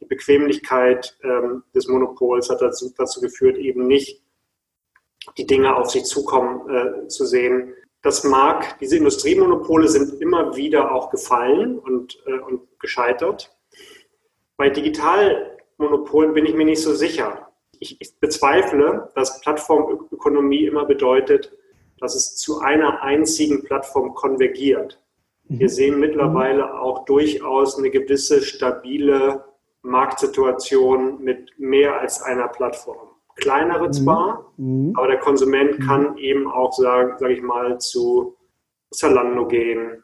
[0.00, 4.22] Die Bequemlichkeit ähm, des Monopols hat dazu, dazu geführt, eben nicht
[5.38, 10.94] die Dinge auf sich zukommen äh, zu sehen das mag, diese Industriemonopole sind immer wieder
[10.94, 13.53] auch gefallen und, äh, und gescheitert.
[14.56, 17.48] Bei Digitalmonopolen bin ich mir nicht so sicher.
[17.80, 21.52] Ich, ich bezweifle, dass Plattformökonomie immer bedeutet,
[21.98, 25.00] dass es zu einer einzigen Plattform konvergiert.
[25.44, 25.72] Wir mhm.
[25.72, 29.44] sehen mittlerweile auch durchaus eine gewisse stabile
[29.82, 34.92] Marktsituation mit mehr als einer Plattform kleinere zwar, mhm.
[34.96, 35.82] aber der Konsument mhm.
[35.82, 38.36] kann eben auch sagen, sage ich mal, zu
[38.90, 40.03] Zalando gehen,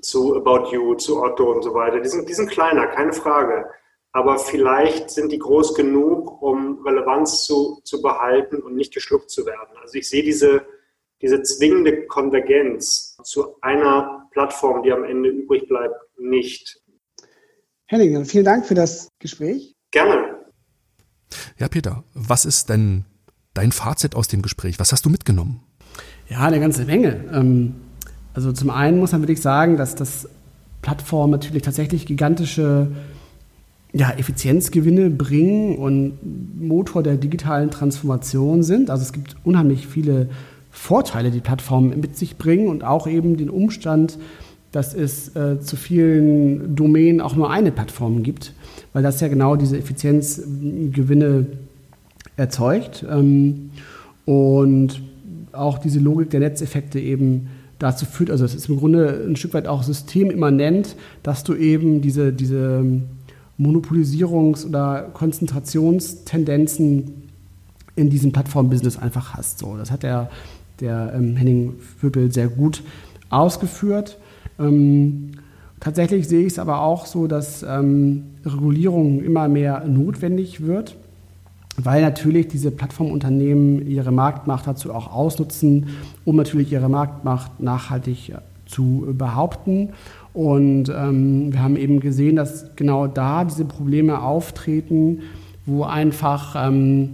[0.00, 2.00] zu About You, zu Otto und so weiter.
[2.00, 3.66] Die sind, die sind kleiner, keine Frage.
[4.12, 9.44] Aber vielleicht sind die groß genug, um Relevanz zu, zu behalten und nicht geschluckt zu
[9.46, 9.76] werden.
[9.80, 10.66] Also ich sehe diese,
[11.20, 16.80] diese zwingende Konvergenz zu einer Plattform, die am Ende übrig bleibt, nicht.
[17.86, 19.74] Henning, vielen Dank für das Gespräch.
[19.90, 20.46] Gerne.
[21.58, 23.04] Ja, Peter, was ist denn
[23.54, 24.78] dein Fazit aus dem Gespräch?
[24.78, 25.62] Was hast du mitgenommen?
[26.28, 27.30] Ja, eine ganze Menge.
[27.32, 27.74] Ähm,
[28.34, 30.28] also zum einen muss man wirklich sagen, dass das
[30.82, 32.88] Plattformen natürlich tatsächlich gigantische
[33.92, 36.18] ja, Effizienzgewinne bringen und
[36.60, 38.90] Motor der digitalen Transformation sind.
[38.90, 40.28] Also es gibt unheimlich viele
[40.70, 44.18] Vorteile, die Plattformen mit sich bringen und auch eben den Umstand,
[44.70, 48.52] dass es äh, zu vielen Domänen auch nur eine Plattform gibt,
[48.92, 51.46] weil das ja genau diese Effizienzgewinne
[52.36, 53.70] erzeugt ähm,
[54.26, 55.02] und
[55.52, 59.54] auch diese Logik der Netzeffekte eben dazu führt, also es ist im Grunde ein Stück
[59.54, 63.02] weit auch systemimmanent, dass du eben diese, diese
[63.58, 67.28] Monopolisierungs- oder Konzentrationstendenzen
[67.96, 69.58] in diesem Plattformbusiness einfach hast.
[69.58, 70.30] So, das hat der,
[70.80, 72.82] der ähm, Henning Vöbel sehr gut
[73.30, 74.18] ausgeführt.
[74.58, 75.32] Ähm,
[75.80, 80.96] tatsächlich sehe ich es aber auch so, dass ähm, Regulierung immer mehr notwendig wird,
[81.82, 85.88] weil natürlich diese Plattformunternehmen ihre Marktmacht dazu auch ausnutzen,
[86.24, 88.34] um natürlich ihre Marktmacht nachhaltig
[88.66, 89.90] zu behaupten.
[90.32, 95.20] Und ähm, wir haben eben gesehen, dass genau da diese Probleme auftreten,
[95.66, 97.10] wo einfach ähm,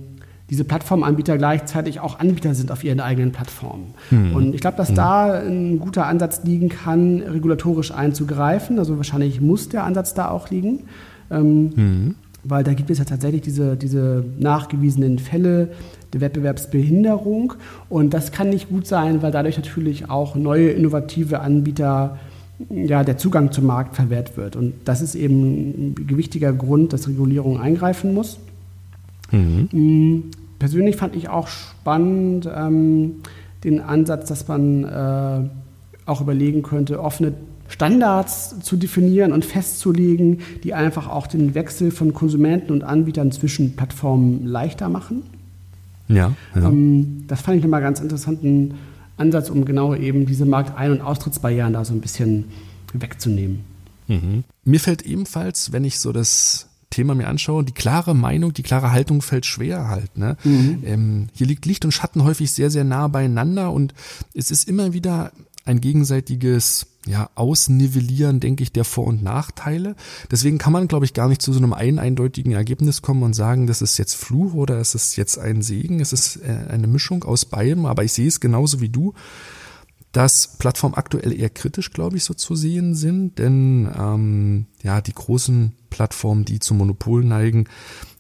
[0.50, 3.94] diese Plattformanbieter gleichzeitig auch Anbieter sind auf ihren eigenen Plattformen.
[4.10, 4.34] Hm.
[4.34, 4.94] Und ich glaube, dass hm.
[4.94, 8.78] da ein guter Ansatz liegen kann, regulatorisch einzugreifen.
[8.78, 10.84] Also wahrscheinlich muss der Ansatz da auch liegen.
[11.30, 12.14] Ähm, hm.
[12.44, 15.70] Weil da gibt es ja tatsächlich diese, diese nachgewiesenen Fälle
[16.12, 17.54] der Wettbewerbsbehinderung.
[17.88, 22.18] Und das kann nicht gut sein, weil dadurch natürlich auch neue innovative Anbieter
[22.70, 24.56] ja, der Zugang zum Markt verwehrt wird.
[24.56, 28.38] Und das ist eben ein gewichtiger Grund, dass Regulierung eingreifen muss.
[29.32, 29.68] Mhm.
[29.72, 33.16] Mm, persönlich fand ich auch spannend ähm,
[33.64, 35.48] den Ansatz, dass man äh,
[36.06, 37.32] auch überlegen könnte, offene
[37.68, 43.74] Standards zu definieren und festzulegen, die einfach auch den Wechsel von Konsumenten und Anbietern zwischen
[43.74, 45.22] Plattformen leichter machen.
[46.08, 46.34] Ja.
[46.54, 46.68] ja.
[46.68, 48.74] Ähm, das fand ich nochmal ganz interessanten
[49.16, 52.44] Ansatz, um genau eben diese Marktein- und Austrittsbarrieren da so ein bisschen
[52.92, 53.60] wegzunehmen.
[54.08, 54.44] Mhm.
[54.64, 58.92] Mir fällt ebenfalls, wenn ich so das Thema mir anschaue, die klare Meinung, die klare
[58.92, 60.16] Haltung fällt schwer halt.
[60.16, 60.36] Ne?
[60.44, 60.82] Mhm.
[60.84, 63.94] Ähm, hier liegt Licht und Schatten häufig sehr, sehr nah beieinander und
[64.34, 65.32] es ist immer wieder
[65.64, 69.94] ein gegenseitiges ja, Ausnivellieren, denke ich, der Vor- und Nachteile.
[70.30, 73.34] Deswegen kann man, glaube ich, gar nicht zu so einem ein eindeutigen Ergebnis kommen und
[73.34, 76.00] sagen, das ist jetzt Fluch oder es ist jetzt ein Segen.
[76.00, 79.14] Es ist äh, eine Mischung aus beidem, aber ich sehe es genauso wie du
[80.14, 85.12] dass Plattformen aktuell eher kritisch, glaube ich, so zu sehen sind, denn ähm, ja, die
[85.12, 87.66] großen Plattformen, die zum Monopol neigen,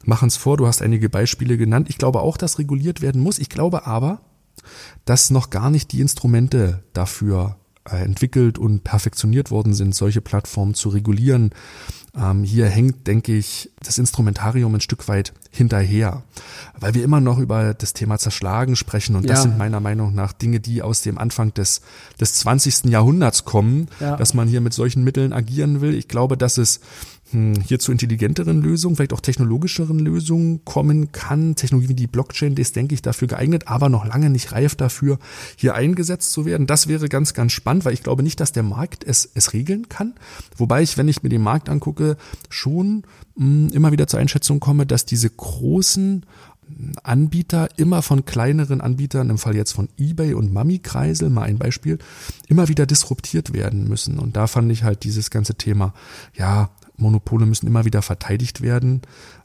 [0.04, 0.56] machen es vor.
[0.56, 1.88] Du hast einige Beispiele genannt.
[1.88, 3.38] Ich glaube auch, dass reguliert werden muss.
[3.38, 4.22] Ich glaube aber,
[5.04, 7.56] dass noch gar nicht die Instrumente dafür
[7.90, 11.50] äh, entwickelt und perfektioniert worden sind, solche Plattformen zu regulieren.
[12.16, 16.22] Ähm, hier hängt, denke ich, das Instrumentarium ein Stück weit hinterher,
[16.78, 20.32] weil wir immer noch über das Thema Zerschlagen sprechen und das sind meiner Meinung nach
[20.32, 21.82] Dinge, die aus dem Anfang des,
[22.20, 22.86] des 20.
[22.86, 24.16] Jahrhunderts kommen, ja.
[24.16, 25.94] dass man hier mit solchen Mitteln agieren will.
[25.94, 26.80] Ich glaube, dass es
[27.66, 31.56] hier zu intelligenteren Lösungen, vielleicht auch technologischeren Lösungen kommen kann.
[31.56, 34.74] Technologie wie die Blockchain, die ist, denke ich, dafür geeignet, aber noch lange nicht reif
[34.74, 35.18] dafür,
[35.56, 36.66] hier eingesetzt zu werden.
[36.66, 39.88] Das wäre ganz, ganz spannend, weil ich glaube nicht, dass der Markt es, es regeln
[39.88, 40.14] kann.
[40.56, 42.16] Wobei ich, wenn ich mir den Markt angucke,
[42.48, 43.02] schon
[43.36, 46.24] mh, hm, immer wieder zur Einschätzung komme, dass diese großen
[47.02, 51.58] Anbieter immer von kleineren Anbietern, im Fall jetzt von eBay und Mami Kreisel, mal ein
[51.58, 51.98] Beispiel,
[52.48, 54.18] immer wieder disruptiert werden müssen.
[54.18, 55.94] Und da fand ich halt dieses ganze Thema,
[56.34, 59.02] ja, Monopole müssen immer wieder verteidigt werden.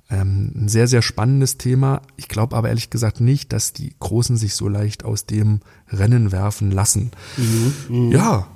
[0.10, 2.02] Ähm, ein sehr, sehr spannendes Thema.
[2.18, 6.32] Ich glaube aber ehrlich gesagt nicht, dass die Großen sich so leicht aus dem Rennen
[6.32, 7.12] werfen lassen.
[7.38, 8.16] Mhm, mh.
[8.16, 8.48] Ja.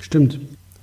[0.00, 0.40] Stimmt.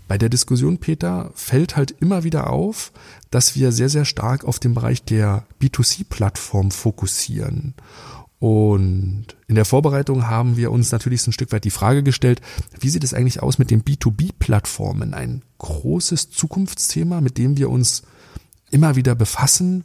[0.08, 2.92] Bei der Diskussion, Peter, fällt halt immer wieder auf,
[3.30, 7.74] dass wir sehr, sehr stark auf den Bereich der B2C-Plattform fokussieren.
[8.42, 12.42] Und in der Vorbereitung haben wir uns natürlich so ein Stück weit die Frage gestellt,
[12.80, 15.14] wie sieht es eigentlich aus mit den B2B-Plattformen?
[15.14, 18.02] Ein großes Zukunftsthema, mit dem wir uns
[18.72, 19.84] immer wieder befassen,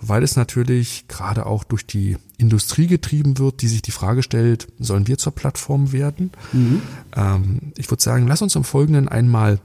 [0.00, 4.66] weil es natürlich gerade auch durch die Industrie getrieben wird, die sich die Frage stellt,
[4.80, 6.32] sollen wir zur Plattform werden?
[6.52, 6.82] Mhm.
[7.14, 9.60] Ähm, ich würde sagen, lass uns im Folgenden einmal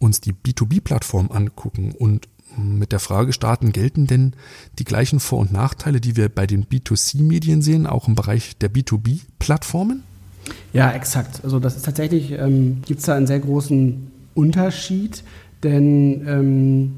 [0.00, 4.32] uns die B2B-Plattform angucken und mit der Frage starten, gelten denn
[4.78, 8.72] die gleichen Vor- und Nachteile, die wir bei den B2C-Medien sehen, auch im Bereich der
[8.72, 10.02] B2B-Plattformen?
[10.72, 11.40] Ja, exakt.
[11.42, 15.24] Also das ist tatsächlich, ähm, gibt es da einen sehr großen Unterschied,
[15.62, 16.92] denn ähm,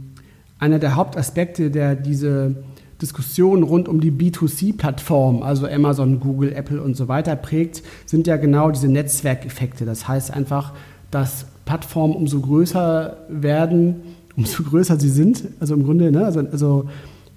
[0.59, 2.57] einer der Hauptaspekte, der diese
[3.01, 8.37] Diskussion rund um die B2C-Plattform, also Amazon, Google, Apple und so weiter prägt, sind ja
[8.37, 9.85] genau diese Netzwerkeffekte.
[9.85, 10.75] Das heißt einfach,
[11.11, 14.03] dass Plattformen umso größer werden,
[14.38, 15.44] umso größer sie sind.
[15.61, 16.88] Also im Grunde, ne, also, also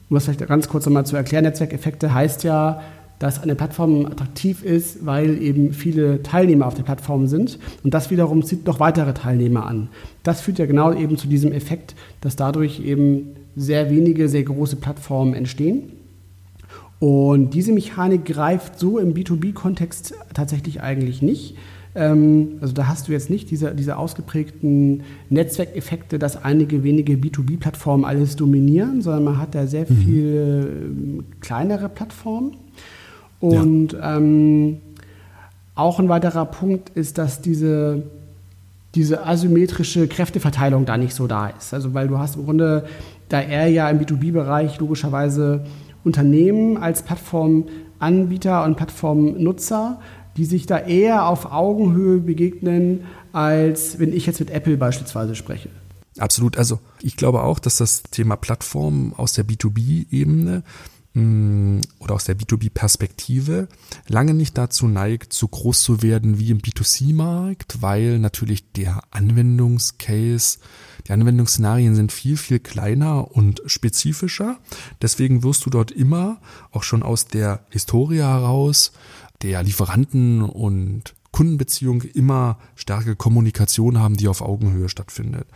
[0.09, 2.81] um das vielleicht ganz kurz nochmal zu erklären, Netzwerkeffekte heißt ja,
[3.17, 7.59] dass eine Plattform attraktiv ist, weil eben viele Teilnehmer auf der Plattform sind.
[7.83, 9.89] Und das wiederum zieht noch weitere Teilnehmer an.
[10.23, 14.77] Das führt ja genau eben zu diesem Effekt, dass dadurch eben sehr wenige, sehr große
[14.77, 15.91] Plattformen entstehen.
[16.99, 21.55] Und diese Mechanik greift so im B2B-Kontext tatsächlich eigentlich nicht.
[21.93, 28.05] Ähm, also da hast du jetzt nicht diese, diese ausgeprägten Netzwerkeffekte, dass einige wenige B2B-Plattformen
[28.05, 29.95] alles dominieren, sondern man hat da sehr mhm.
[29.97, 32.55] viele ähm, kleinere Plattformen.
[33.39, 34.17] Und ja.
[34.17, 34.77] ähm,
[35.75, 38.03] auch ein weiterer Punkt ist, dass diese,
[38.95, 41.73] diese asymmetrische Kräfteverteilung da nicht so da ist.
[41.73, 42.85] Also weil du hast im Grunde,
[43.29, 45.65] da er ja im B2B-Bereich logischerweise
[46.03, 49.99] Unternehmen als Plattformanbieter und Plattformnutzer,
[50.37, 55.69] die sich da eher auf Augenhöhe begegnen, als wenn ich jetzt mit Apple beispielsweise spreche.
[56.17, 56.57] Absolut.
[56.57, 60.63] Also ich glaube auch, dass das Thema Plattform aus der B2B-Ebene
[61.13, 63.67] Mm, oder aus der B2B-Perspektive
[64.07, 70.59] lange nicht dazu neigt, so groß zu werden wie im B2C-Markt, weil natürlich der Anwendungscase,
[71.05, 74.57] die Anwendungsszenarien sind viel, viel kleiner und spezifischer.
[75.01, 76.39] Deswegen wirst du dort immer
[76.71, 78.93] auch schon aus der Historie heraus
[79.43, 85.47] der Lieferanten und Kundenbeziehung immer starke Kommunikation haben, die auf Augenhöhe stattfindet.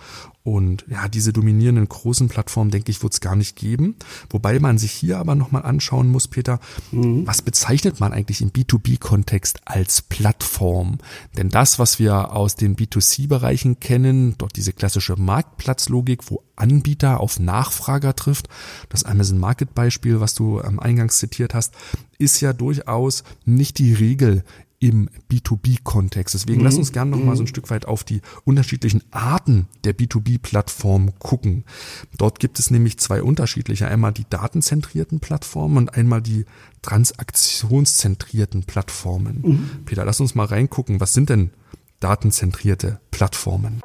[0.43, 3.95] Und ja, diese dominierenden großen Plattformen, denke ich, wird es gar nicht geben.
[4.29, 6.59] Wobei man sich hier aber nochmal anschauen muss, Peter,
[6.91, 7.25] mhm.
[7.25, 10.99] was bezeichnet man eigentlich im B2B-Kontext als Plattform?
[11.35, 17.39] Denn das, was wir aus den B2C-Bereichen kennen, dort diese klassische Marktplatzlogik, wo Anbieter auf
[17.39, 18.47] Nachfrager trifft,
[18.89, 21.73] das Amazon Market Beispiel, was du am Eingangs zitiert hast,
[22.17, 24.43] ist ja durchaus nicht die Regel
[24.85, 26.35] im B2B-Kontext.
[26.35, 26.65] Deswegen mhm.
[26.65, 27.49] lass uns gerne noch mal so ein mhm.
[27.49, 31.63] Stück weit auf die unterschiedlichen Arten der B2B-Plattform gucken.
[32.19, 33.87] Dort gibt es nämlich zwei unterschiedliche.
[33.87, 36.45] Einmal die datenzentrierten Plattformen und einmal die
[36.83, 39.41] transaktionszentrierten Plattformen.
[39.41, 39.69] Mhm.
[39.85, 40.99] Peter, lass uns mal reingucken.
[40.99, 41.49] Was sind denn
[41.99, 43.81] datenzentrierte Plattformen?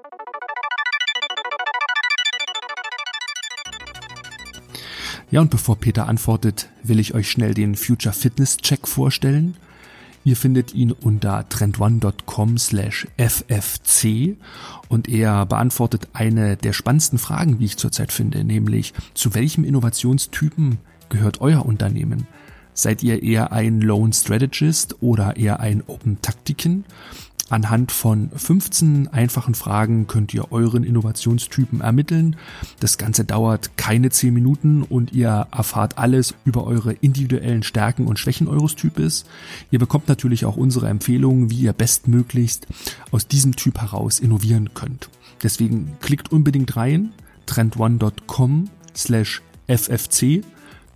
[5.30, 9.56] Ja, und bevor Peter antwortet, will ich euch schnell den Future Fitness Check vorstellen.
[10.22, 14.36] Ihr findet ihn unter trendone.com slash ffc
[14.88, 20.78] und er beantwortet eine der spannendsten Fragen, wie ich zurzeit finde, nämlich zu welchem Innovationstypen
[21.08, 22.26] gehört euer Unternehmen?
[22.74, 26.84] Seid ihr eher ein Lone Strategist oder eher ein Open Taktiken?
[27.50, 32.36] Anhand von 15 einfachen Fragen könnt ihr euren Innovationstypen ermitteln.
[32.78, 38.20] Das Ganze dauert keine 10 Minuten und ihr erfahrt alles über eure individuellen Stärken und
[38.20, 39.24] Schwächen eures Types.
[39.72, 42.68] Ihr bekommt natürlich auch unsere Empfehlungen, wie ihr bestmöglichst
[43.10, 45.10] aus diesem Typ heraus innovieren könnt.
[45.42, 47.12] Deswegen klickt unbedingt rein,
[47.46, 50.42] trendone.com slash ffc.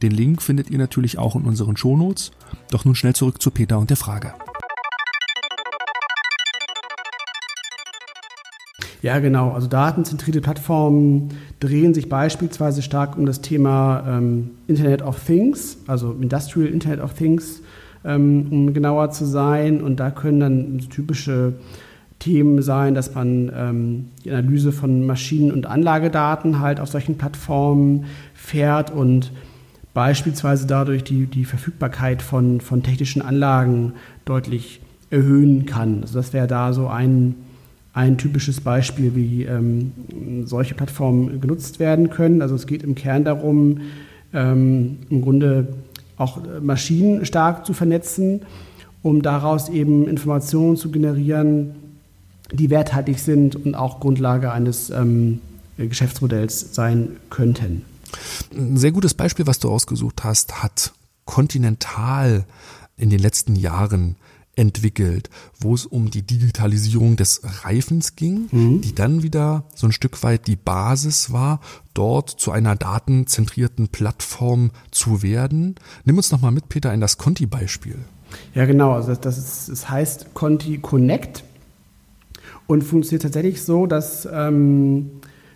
[0.03, 2.31] Den Link findet ihr natürlich auch in unseren Shownotes.
[2.71, 4.35] Doch nun schnell zurück zu Peter und der Frage.
[9.05, 9.51] Ja, genau.
[9.51, 11.29] Also datenzentrierte Plattformen
[11.61, 17.13] drehen sich beispielsweise stark um das Thema ähm, Internet of Things, also Industrial Internet of
[17.13, 17.61] Things,
[18.03, 19.83] ähm, um genauer zu sein.
[19.83, 21.53] Und da können dann typische
[22.19, 28.07] Themen sein, dass man ähm, die Analyse von Maschinen- und Anlagedaten halt auf solchen Plattformen
[28.33, 29.33] fährt und
[29.93, 33.93] beispielsweise dadurch die, die Verfügbarkeit von, von technischen Anlagen
[34.25, 36.01] deutlich erhöhen kann.
[36.01, 37.35] Also das wäre da so ein
[37.95, 39.93] ein typisches Beispiel, wie ähm,
[40.45, 42.43] solche Plattformen genutzt werden können.
[42.43, 43.81] Also es geht im Kern darum,
[44.33, 45.69] ähm, im Grunde
[46.17, 48.43] auch Maschinen stark zu vernetzen,
[49.03, 51.77] um daraus eben Informationen zu generieren,
[52.53, 55.41] die werthaltig sind und auch Grundlage eines ähm,
[55.79, 57.83] Geschäftsmodells sein könnten.
[58.57, 60.93] Ein sehr gutes Beispiel, was du ausgesucht hast, hat
[61.25, 62.45] Continental
[62.97, 64.17] in den letzten Jahren
[64.57, 68.81] entwickelt, wo es um die Digitalisierung des Reifens ging, mhm.
[68.81, 71.61] die dann wieder so ein Stück weit die Basis war,
[71.95, 75.77] dort zu einer datenzentrierten Plattform zu werden.
[76.05, 77.97] Nimm uns nochmal mit, Peter, in das Conti-Beispiel.
[78.55, 78.93] Ja, genau.
[78.93, 81.45] Also das, ist, das heißt Conti Connect
[82.67, 85.11] und funktioniert tatsächlich so, dass, ähm,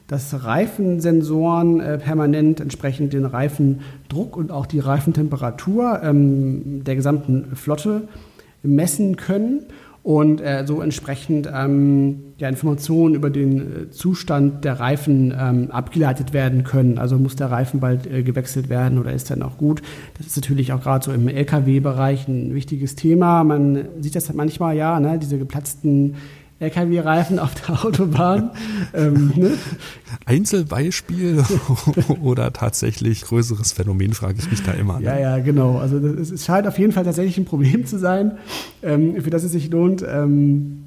[0.06, 8.08] dass Reifensensoren äh, permanent entsprechend den Reifendruck und auch die Reifentemperatur ähm, der gesamten Flotte
[8.62, 9.66] messen können
[10.02, 16.32] und äh, so entsprechend ähm, ja, Informationen über den äh, Zustand der Reifen ähm, abgeleitet
[16.32, 16.98] werden können.
[16.98, 19.82] Also muss der Reifen bald äh, gewechselt werden oder ist er noch gut?
[20.16, 23.44] Das ist natürlich auch gerade so im Lkw-Bereich ein wichtiges Thema.
[23.44, 26.14] Man sieht das manchmal, ja, ne, diese geplatzten
[26.60, 28.50] LKW-Reifen auf der Autobahn.
[28.94, 29.50] ähm, ne?
[30.26, 31.44] Einzelbeispiel
[32.22, 34.98] oder tatsächlich größeres Phänomen, frage ich mich da immer.
[34.98, 35.06] Ne?
[35.06, 35.78] Ja, ja, genau.
[35.78, 38.38] Also das, es scheint auf jeden Fall tatsächlich ein Problem zu sein,
[38.82, 40.84] ähm, für das es sich lohnt, ähm,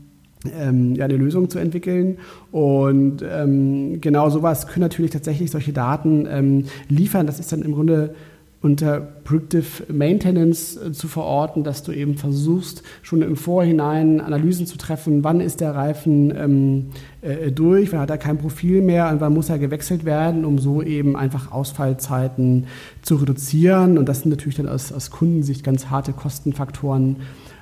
[0.59, 2.17] ähm, ja, eine Lösung zu entwickeln.
[2.51, 7.27] Und ähm, genau sowas können natürlich tatsächlich solche Daten ähm, liefern.
[7.27, 8.15] Das ist dann im Grunde
[8.61, 14.77] unter Predictive Maintenance äh, zu verorten, dass du eben versuchst, schon im Vorhinein Analysen zu
[14.77, 16.85] treffen, wann ist der Reifen ähm,
[17.21, 20.59] äh, durch, wann hat er kein Profil mehr und wann muss er gewechselt werden, um
[20.59, 22.67] so eben einfach Ausfallzeiten
[23.01, 23.97] zu reduzieren.
[23.97, 27.15] Und das sind natürlich dann aus, aus Kundensicht ganz harte Kostenfaktoren,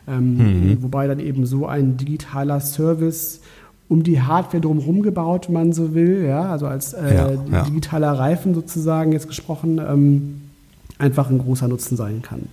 [0.06, 0.84] ähm, mhm.
[0.84, 3.40] wobei dann eben so ein digitaler Service
[3.88, 7.64] um die Hardware drumherum gebaut, wenn man so will, ja, also als äh, ja, ja.
[7.64, 10.42] digitaler Reifen sozusagen jetzt gesprochen, ähm,
[11.00, 12.48] einfach ein großer Nutzen sein kann.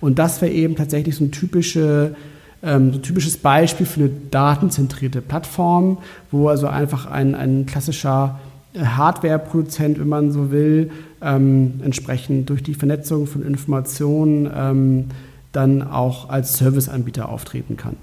[0.00, 2.14] Und das wäre eben tatsächlich so ein, typische,
[2.62, 5.98] ähm, so ein typisches Beispiel für eine datenzentrierte Plattform,
[6.30, 8.38] wo also einfach ein, ein klassischer
[8.76, 10.90] Hardware-Produzent, wenn man so will,
[11.22, 15.04] ähm, entsprechend durch die Vernetzung von Informationen ähm,
[15.52, 17.96] dann auch als Serviceanbieter auftreten kann.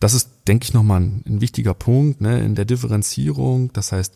[0.00, 3.70] Das ist, denke ich, nochmal ein, ein wichtiger Punkt ne, in der Differenzierung.
[3.72, 4.14] Das heißt,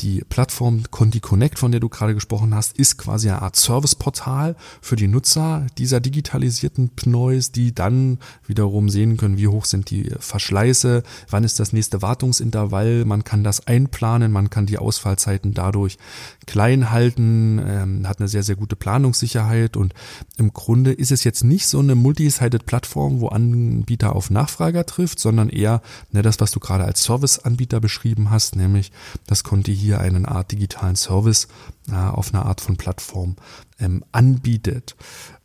[0.00, 4.54] die Plattform Conti Connect, von der du gerade gesprochen hast, ist quasi eine Art Serviceportal
[4.80, 10.12] für die Nutzer dieser digitalisierten Pneus, die dann wiederum sehen können, wie hoch sind die
[10.18, 15.98] Verschleiße, wann ist das nächste Wartungsintervall, man kann das einplanen, man kann die Ausfallzeiten dadurch
[16.46, 19.76] klein halten, ähm, hat eine sehr, sehr gute Planungssicherheit.
[19.76, 19.94] Und
[20.36, 25.48] im Grunde ist es jetzt nicht so eine multi-sided-Plattform, wo Anbieter auf Nachfrager trifft, sondern
[25.48, 25.82] eher
[26.12, 28.92] ne, das, was du gerade als Serviceanbieter beschrieben hast, nämlich
[29.26, 31.48] das Conti hier hier eine Art digitalen Service
[31.90, 33.36] äh, auf einer Art von Plattform
[33.80, 34.96] ähm, anbietet.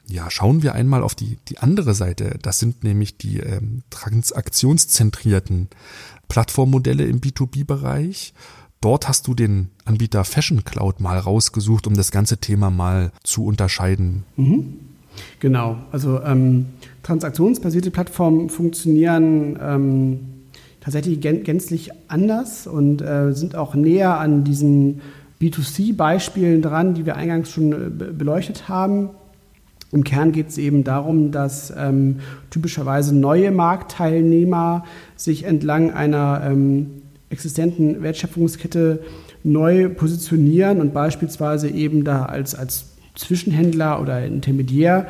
[0.08, 2.38] Ja, schauen wir einmal auf die, die andere Seite.
[2.41, 5.70] Das sind nämlich die ähm, transaktionszentrierten
[6.28, 8.34] Plattformmodelle im B2B-Bereich.
[8.82, 13.46] Dort hast du den Anbieter Fashion Cloud mal rausgesucht, um das ganze Thema mal zu
[13.46, 14.26] unterscheiden.
[14.36, 14.80] Mhm.
[15.39, 16.66] Genau, also ähm,
[17.04, 20.20] transaktionsbasierte Plattformen funktionieren ähm,
[20.84, 25.00] tatsächlich gänzlich anders und äh, sind auch näher an diesen
[25.42, 29.12] B2C-Beispielen dran, die wir eingangs schon äh, beleuchtet haben.
[29.94, 32.20] Im Kern geht es eben darum, dass ähm,
[32.50, 34.84] typischerweise neue Marktteilnehmer
[35.16, 36.88] sich entlang einer ähm,
[37.30, 39.04] existenten Wertschöpfungskette
[39.44, 45.08] neu positionieren und beispielsweise eben da als, als Zwischenhändler oder Intermediär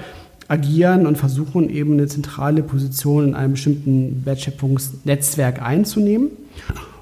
[0.47, 6.29] agieren und versuchen eben eine zentrale Position in einem bestimmten Wertschöpfungsnetzwerk einzunehmen.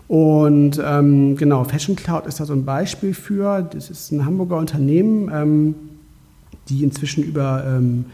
[0.08, 3.62] Und ähm, genau, Fashion Cloud ist da so ein Beispiel für.
[3.62, 5.76] Das ist ein Hamburger Unternehmen, ähm,
[6.68, 8.06] die inzwischen über ähm,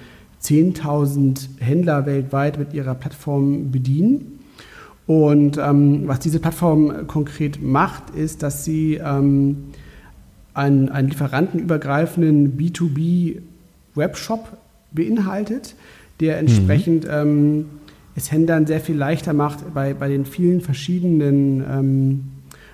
[0.43, 4.39] 10.000 Händler weltweit mit ihrer Plattform bedienen.
[5.07, 9.71] Und ähm, was diese Plattform konkret macht, ist, dass sie ähm,
[10.53, 14.57] einen, einen lieferantenübergreifenden B2B-Webshop
[14.91, 15.75] beinhaltet,
[16.19, 17.11] der entsprechend mhm.
[17.11, 17.65] ähm,
[18.15, 22.23] es Händlern sehr viel leichter macht, bei, bei den vielen verschiedenen ähm,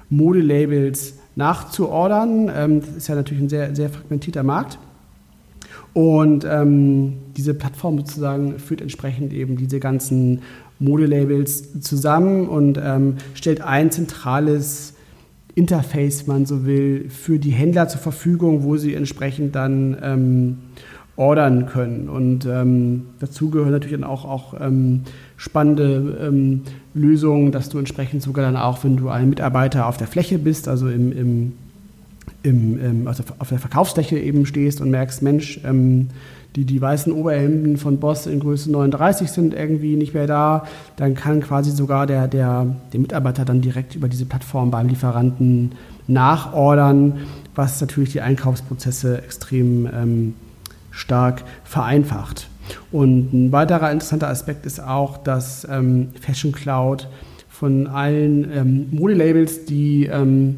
[0.09, 2.49] Modelabels nachzuordern.
[2.55, 4.79] Ähm, das ist ja natürlich ein sehr, sehr fragmentierter Markt.
[5.93, 10.41] Und ähm, diese Plattform sozusagen führt entsprechend eben diese ganzen
[10.79, 14.95] Modelabels zusammen und ähm, stellt ein zentrales
[15.55, 20.57] Interface, wenn man so will, für die Händler zur Verfügung, wo sie entsprechend dann ähm,
[21.15, 22.09] ordern können.
[22.09, 25.01] Und ähm, dazu gehören natürlich dann auch, auch ähm,
[25.37, 26.61] spannende ähm,
[26.93, 30.67] Lösungen, dass du entsprechend sogar dann auch, wenn du ein Mitarbeiter auf der Fläche bist,
[30.67, 31.53] also im, im,
[32.43, 36.09] im, also auf der Verkaufsfläche eben stehst und merkst, Mensch, ähm,
[36.55, 40.65] die, die weißen Oberhemden von Boss in Größe 39 sind irgendwie nicht mehr da,
[40.97, 45.71] dann kann quasi sogar der, der, der Mitarbeiter dann direkt über diese Plattform beim Lieferanten
[46.07, 47.21] nachordern,
[47.55, 50.33] was natürlich die Einkaufsprozesse extrem ähm,
[50.93, 52.47] stark vereinfacht.
[52.91, 57.09] Und ein weiterer interessanter Aspekt ist auch, dass ähm, Fashion Cloud
[57.49, 60.57] von allen ähm, Modelabels, die ähm,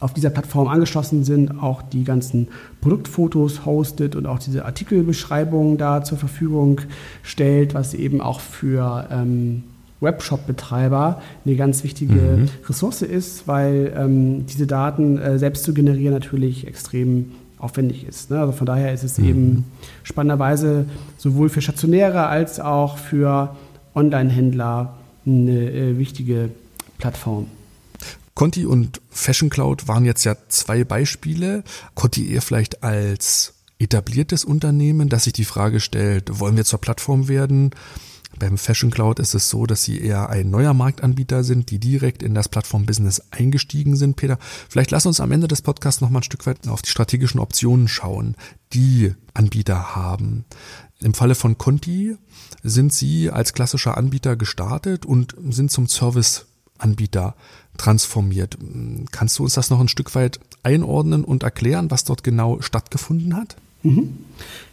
[0.00, 2.48] auf dieser Plattform angeschlossen sind, auch die ganzen
[2.80, 6.80] Produktfotos hostet und auch diese Artikelbeschreibungen da zur Verfügung
[7.22, 9.64] stellt, was eben auch für ähm,
[10.00, 12.48] Webshop-Betreiber eine ganz wichtige mhm.
[12.68, 18.30] Ressource ist, weil ähm, diese Daten äh, selbst zu generieren natürlich extrem aufwendig ist.
[18.30, 18.38] Ne?
[18.38, 19.24] Also von daher ist es mhm.
[19.24, 19.64] eben
[20.02, 20.86] spannenderweise
[21.16, 23.56] sowohl für Stationäre als auch für
[23.94, 24.94] Online-Händler
[25.26, 26.50] eine äh, wichtige
[26.98, 27.46] Plattform.
[28.34, 31.64] Conti und Fashion Cloud waren jetzt ja zwei Beispiele.
[31.94, 37.28] Conti eher vielleicht als etabliertes Unternehmen, das sich die Frage stellt, wollen wir zur Plattform
[37.28, 37.70] werden?
[38.38, 42.22] Beim Fashion Cloud ist es so, dass sie eher ein neuer Marktanbieter sind, die direkt
[42.22, 44.16] in das Plattform-Business eingestiegen sind.
[44.16, 46.90] Peter, vielleicht lass uns am Ende des Podcasts noch mal ein Stück weit auf die
[46.90, 48.36] strategischen Optionen schauen,
[48.72, 50.44] die Anbieter haben.
[51.00, 52.16] Im Falle von Conti
[52.62, 57.34] sind sie als klassischer Anbieter gestartet und sind zum Service-Anbieter
[57.76, 58.58] transformiert.
[59.12, 63.36] Kannst du uns das noch ein Stück weit einordnen und erklären, was dort genau stattgefunden
[63.36, 63.56] hat?
[63.82, 64.10] Mhm.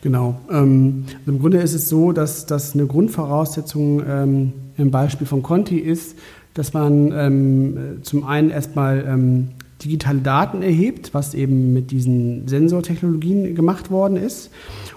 [0.02, 0.40] Genau.
[0.52, 5.42] Ähm, also Im Grunde ist es so, dass das eine Grundvoraussetzung ähm, im Beispiel von
[5.42, 6.16] Conti ist,
[6.54, 9.50] dass man ähm, zum einen erstmal ähm,
[9.84, 14.52] digitale Daten erhebt, was eben mit diesen Sensortechnologien gemacht worden ist.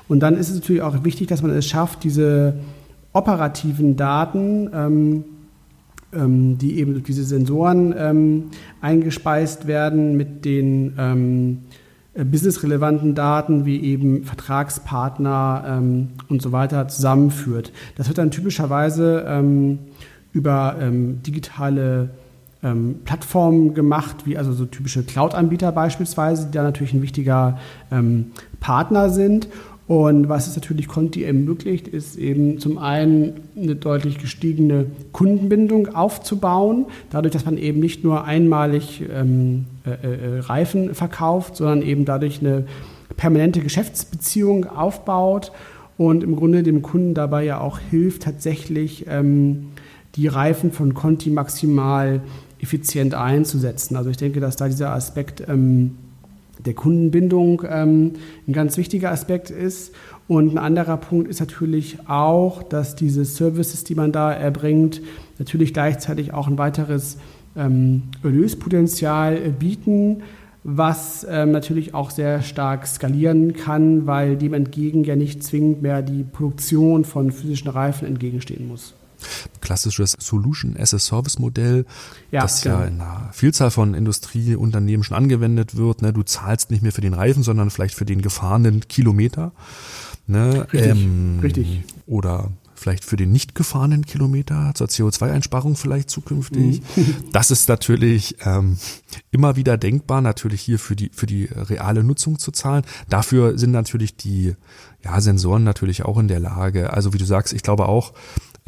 [0.08, 2.54] Und dann ist es natürlich auch wichtig, dass man es schafft, diese
[3.12, 5.24] operativen Daten, ähm,
[6.12, 8.44] ähm, die eben durch diese Sensoren ähm,
[8.80, 16.88] eingespeist werden, mit den ähm, äh, businessrelevanten Daten wie eben Vertragspartner ähm, und so weiter
[16.88, 17.72] zusammenführt.
[17.96, 19.78] Das wird dann typischerweise ähm,
[20.32, 22.10] über ähm, digitale
[22.62, 27.58] ähm, Plattformen gemacht, wie also so typische Cloud-Anbieter beispielsweise, die da natürlich ein wichtiger
[27.92, 29.48] ähm, Partner sind.
[29.88, 36.84] Und was es natürlich Conti ermöglicht, ist eben zum einen eine deutlich gestiegene Kundenbindung aufzubauen,
[37.08, 42.40] dadurch, dass man eben nicht nur einmalig ähm, äh, äh, Reifen verkauft, sondern eben dadurch
[42.40, 42.66] eine
[43.16, 45.52] permanente Geschäftsbeziehung aufbaut
[45.96, 49.68] und im Grunde dem Kunden dabei ja auch hilft, tatsächlich ähm,
[50.16, 52.20] die Reifen von Conti maximal
[52.60, 53.96] effizient einzusetzen.
[53.96, 55.96] Also ich denke, dass da dieser Aspekt ähm,
[56.64, 58.12] der Kundenbindung ähm,
[58.46, 59.94] ein ganz wichtiger Aspekt ist.
[60.26, 65.00] Und ein anderer Punkt ist natürlich auch, dass diese Services, die man da erbringt,
[65.38, 67.18] natürlich gleichzeitig auch ein weiteres
[67.56, 70.22] ähm, Erlöspotenzial bieten,
[70.64, 76.02] was ähm, natürlich auch sehr stark skalieren kann, weil dem entgegen ja nicht zwingend mehr
[76.02, 78.94] die Produktion von physischen Reifen entgegenstehen muss
[79.60, 81.86] klassisches Solution as a Service Modell,
[82.30, 82.80] ja, das genau.
[82.80, 86.02] ja in einer Vielzahl von Industrieunternehmen schon angewendet wird.
[86.02, 86.12] Ne?
[86.12, 89.52] Du zahlst nicht mehr für den Reifen, sondern vielleicht für den gefahrenen Kilometer.
[90.26, 90.66] Ne?
[90.72, 91.84] Richtig, ähm, richtig.
[92.06, 96.82] Oder vielleicht für den nicht gefahrenen Kilometer zur CO2-Einsparung vielleicht zukünftig.
[96.96, 97.14] Mhm.
[97.32, 98.78] Das ist natürlich ähm,
[99.30, 102.84] immer wieder denkbar, natürlich hier für die für die reale Nutzung zu zahlen.
[103.08, 104.54] Dafür sind natürlich die
[105.04, 106.92] ja, Sensoren natürlich auch in der Lage.
[106.92, 108.12] Also wie du sagst, ich glaube auch,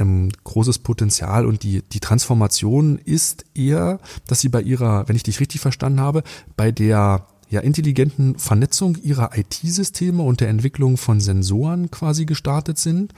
[0.01, 5.23] ähm, großes Potenzial und die, die Transformation ist eher, dass sie bei ihrer, wenn ich
[5.23, 6.23] dich richtig verstanden habe,
[6.57, 13.13] bei der ja, intelligenten Vernetzung ihrer IT-Systeme und der Entwicklung von Sensoren quasi gestartet sind.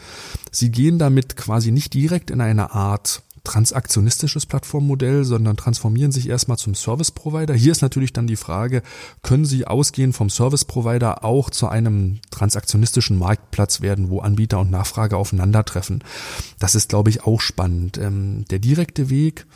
[0.50, 6.58] Sie gehen damit quasi nicht direkt in eine Art transaktionistisches Plattformmodell, sondern transformieren sich erstmal
[6.58, 7.54] zum Service Provider.
[7.54, 8.82] Hier ist natürlich dann die Frage,
[9.22, 14.70] können Sie ausgehend vom Service Provider auch zu einem transaktionistischen Marktplatz werden, wo Anbieter und
[14.70, 16.04] Nachfrage aufeinandertreffen?
[16.60, 17.98] Das ist, glaube ich, auch spannend.
[17.98, 19.46] Ähm, der direkte Weg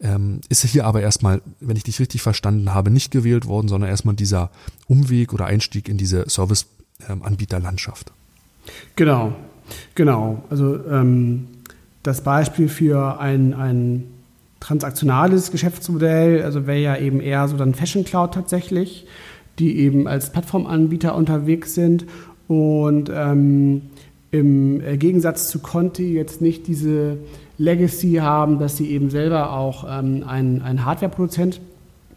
[0.00, 3.90] ähm, ist hier aber erstmal, wenn ich dich richtig verstanden habe, nicht gewählt worden, sondern
[3.90, 4.50] erstmal dieser
[4.86, 8.12] Umweg oder Einstieg in diese Service-Anbieterlandschaft.
[8.94, 9.34] Genau,
[9.96, 10.44] genau.
[10.48, 11.48] Also ähm
[12.02, 14.04] das Beispiel für ein, ein
[14.60, 19.06] transaktionales Geschäftsmodell, also wäre ja eben eher so dann Fashion Cloud tatsächlich,
[19.58, 22.06] die eben als Plattformanbieter unterwegs sind
[22.48, 23.82] und ähm,
[24.30, 27.18] im Gegensatz zu Conti jetzt nicht diese
[27.58, 31.60] Legacy haben, dass sie eben selber auch ähm, ein, ein Hardware-Produzent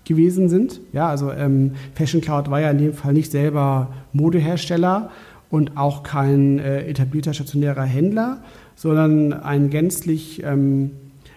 [0.06, 0.80] gewesen sind.
[0.94, 5.10] Ja, also ähm, Fashion Cloud war ja in dem Fall nicht selber Modehersteller
[5.50, 8.40] und auch kein äh, etablierter stationärer Händler,
[8.76, 10.92] sondern ein gänzlich ähm,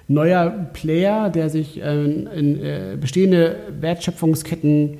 [0.08, 4.98] neuer Player, der sich äh, in äh, bestehende Wertschöpfungsketten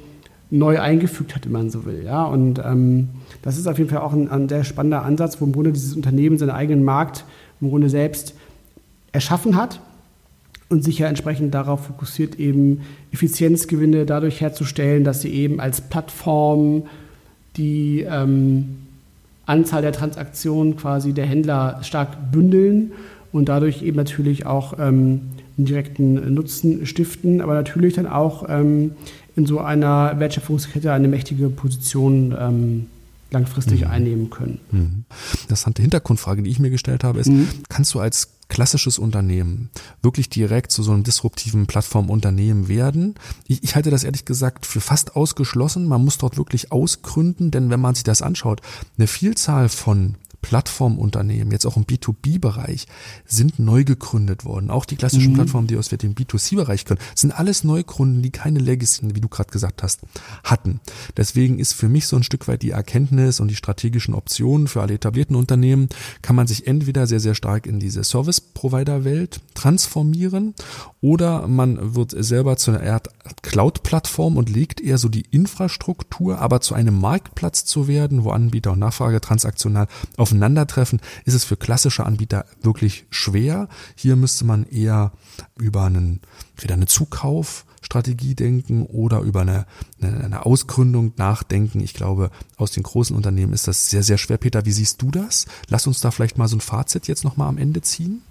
[0.51, 2.03] neu eingefügt hat, wenn man so will.
[2.05, 2.25] Ja?
[2.25, 3.09] Und ähm,
[3.43, 5.95] das ist auf jeden Fall auch ein, ein, sehr spannender Ansatz, wo im Grunde dieses
[5.95, 7.25] Unternehmen seinen eigenen Markt
[7.61, 8.35] im Grunde selbst
[9.13, 9.81] erschaffen hat
[10.69, 12.83] und sich ja entsprechend darauf fokussiert, eben
[13.13, 16.85] Effizienzgewinne dadurch herzustellen, dass sie eben als Plattform
[17.57, 18.77] die ähm,
[19.49, 22.93] Anzahl der Transaktionen quasi der Händler stark bündeln
[23.33, 25.23] und dadurch eben natürlich auch ähm,
[25.57, 28.93] einen direkten Nutzen stiften, aber natürlich dann auch ähm,
[29.37, 32.87] in so einer Wertschöpfungskette eine mächtige Position ähm,
[33.31, 33.91] langfristig mhm.
[33.91, 34.61] einnehmen können.
[34.71, 35.05] Mhm.
[35.43, 37.49] Interessante Hintergrundfrage, die ich mir gestellt habe, ist, mhm.
[37.69, 39.71] kannst du als klassisches Unternehmen
[40.03, 43.15] wirklich direkt zu so einem disruptiven Plattformunternehmen werden.
[43.47, 45.87] Ich, ich, halte das ehrlich gesagt für fast ausgeschlossen.
[45.87, 48.61] Man muss dort wirklich ausgründen, denn wenn man sich das anschaut,
[48.97, 50.17] eine Vielzahl von
[50.49, 52.87] Plattformunternehmen, jetzt auch im B2B-Bereich,
[53.27, 54.71] sind neu gegründet worden.
[54.71, 55.35] Auch die klassischen mhm.
[55.35, 59.51] Plattformen, die aus dem B2C-Bereich können, sind alles Neugründen, die keine Legacy, wie du gerade
[59.51, 60.01] gesagt hast,
[60.45, 60.81] hatten.
[61.19, 64.81] Deswegen ist für mich so ein Stück weit die Erkenntnis und die strategischen Optionen für
[64.81, 65.91] alle etablierten Unternehmen,
[66.23, 70.55] kann man sich entweder sehr, sehr stark in diese Service-Provider-Welt transformieren
[71.03, 73.11] oder man wird selber zu einer Art
[73.43, 78.73] Cloud-Plattform und legt eher so die Infrastruktur, aber zu einem Marktplatz zu werden, wo Anbieter
[78.73, 83.69] und Nachfrage transaktional auf aufeinandertreffen, ist es für klassische Anbieter wirklich schwer.
[83.97, 85.13] Hier müsste man eher
[85.57, 86.21] über einen,
[86.57, 89.65] wieder einen Zukauf Strategie denken oder über eine,
[90.01, 91.81] eine, eine Ausgründung nachdenken.
[91.81, 94.37] Ich glaube, aus den großen Unternehmen ist das sehr, sehr schwer.
[94.37, 95.47] Peter, wie siehst du das?
[95.69, 98.23] Lass uns da vielleicht mal so ein Fazit jetzt nochmal am Ende ziehen.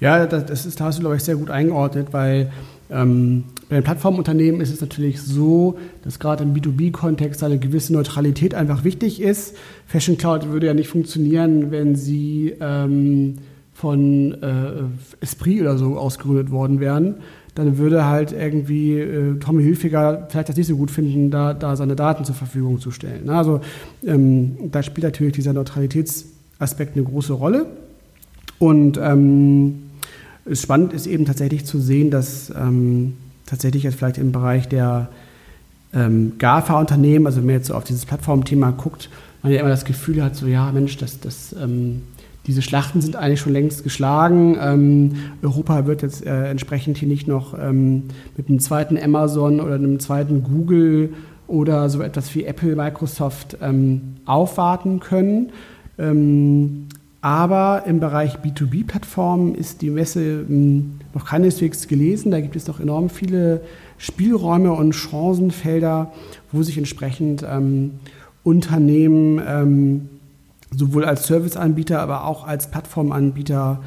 [0.00, 2.52] Ja, das, das ist, da hast du, glaube ich, sehr gut eingeordnet, weil
[2.90, 8.54] ähm, bei den Plattformunternehmen ist es natürlich so, dass gerade im B2B-Kontext eine gewisse Neutralität
[8.54, 9.56] einfach wichtig ist.
[9.86, 13.36] Fashion Cloud würde ja nicht funktionieren, wenn sie ähm,
[13.72, 17.16] von äh, Esprit oder so ausgegründet worden wären.
[17.54, 21.76] Dann würde halt irgendwie äh, Tommy Hilfiger vielleicht das nicht so gut finden, da, da
[21.76, 23.28] seine Daten zur Verfügung zu stellen.
[23.30, 23.60] Also
[24.04, 27.66] ähm, da spielt natürlich dieser Neutralitätsaspekt eine große Rolle.
[28.58, 29.89] Und ähm,
[30.52, 33.14] spannend ist eben tatsächlich zu sehen, dass ähm,
[33.46, 35.08] tatsächlich jetzt vielleicht im Bereich der
[35.92, 39.10] ähm, GAFA-Unternehmen, also wenn man jetzt so auf dieses Plattformthema guckt,
[39.42, 42.02] man ja immer das Gefühl hat, so ja, Mensch, das, das, ähm,
[42.46, 44.56] diese Schlachten sind eigentlich schon längst geschlagen.
[44.60, 45.12] Ähm,
[45.42, 48.04] Europa wird jetzt äh, entsprechend hier nicht noch ähm,
[48.36, 51.14] mit einem zweiten Amazon oder einem zweiten Google
[51.46, 55.52] oder so etwas wie Apple, Microsoft ähm, aufwarten können.
[57.22, 62.30] Aber im Bereich B2B-Plattformen ist die Messe hm, noch keineswegs gelesen.
[62.30, 63.60] Da gibt es noch enorm viele
[63.98, 66.12] Spielräume und Chancenfelder,
[66.50, 68.00] wo sich entsprechend ähm,
[68.42, 70.08] Unternehmen ähm,
[70.70, 73.80] sowohl als Serviceanbieter, aber auch als Plattformanbieter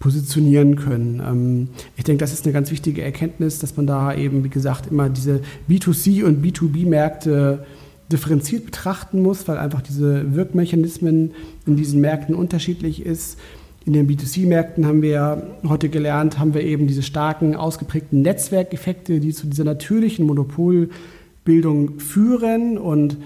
[0.00, 1.22] positionieren können.
[1.24, 4.88] Ähm, ich denke, das ist eine ganz wichtige Erkenntnis, dass man da eben, wie gesagt,
[4.88, 7.64] immer diese B2C und B2B-Märkte
[8.10, 11.32] differenziert betrachten muss, weil einfach diese Wirkmechanismen
[11.66, 13.38] in diesen Märkten unterschiedlich ist.
[13.86, 19.32] In den B2C-Märkten haben wir heute gelernt, haben wir eben diese starken, ausgeprägten Netzwerkeffekte, die
[19.32, 23.16] zu dieser natürlichen Monopolbildung führen und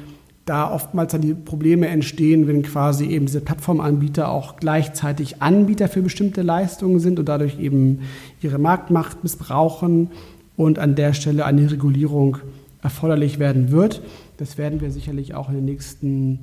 [0.45, 6.03] da oftmals dann die Probleme entstehen, wenn quasi eben diese Plattformanbieter auch gleichzeitig Anbieter für
[6.03, 8.01] bestimmte Leistungen sind und dadurch eben
[8.43, 10.11] ihre Marktmacht missbrauchen
[10.57, 12.37] und an der Stelle eine Regulierung
[12.83, 14.03] erforderlich werden wird.
[14.37, 16.41] Das werden wir sicherlich auch in den nächsten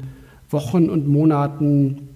[0.49, 2.09] Wochen und Monaten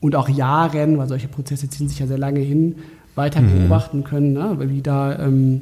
[0.00, 2.76] und auch Jahren, weil solche Prozesse ziehen sich ja sehr lange hin,
[3.14, 3.58] weiter mhm.
[3.58, 4.56] beobachten können, ne?
[4.60, 5.60] wie da ähm,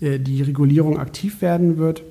[0.00, 2.02] äh, die Regulierung aktiv werden wird.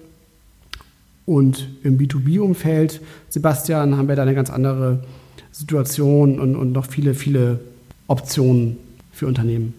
[1.26, 5.04] Und im B2B-Umfeld, Sebastian, haben wir da eine ganz andere
[5.52, 7.60] Situation und, und noch viele, viele
[8.08, 8.78] Optionen
[9.12, 9.74] für Unternehmen.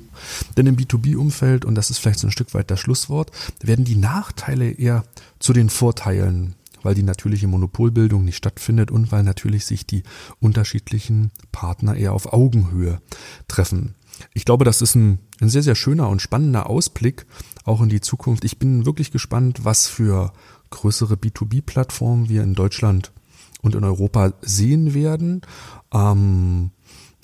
[0.57, 3.31] Denn im B2B-Umfeld, und das ist vielleicht so ein Stück weit das Schlusswort,
[3.63, 5.05] werden die Nachteile eher
[5.39, 10.03] zu den Vorteilen weil die natürliche Monopolbildung nicht stattfindet und weil natürlich sich die
[10.41, 13.01] unterschiedlichen Partner eher auf Augenhöhe
[13.49, 13.95] treffen.
[14.35, 17.27] Ich glaube, das ist ein, ein sehr, sehr schöner und spannender Ausblick
[17.65, 18.45] auch in die Zukunft.
[18.45, 20.33] Ich bin wirklich gespannt, was für
[20.71, 23.13] größere B2B-Plattformen wir in Deutschland
[23.61, 25.43] und in Europa sehen werden.
[25.93, 26.71] Ähm,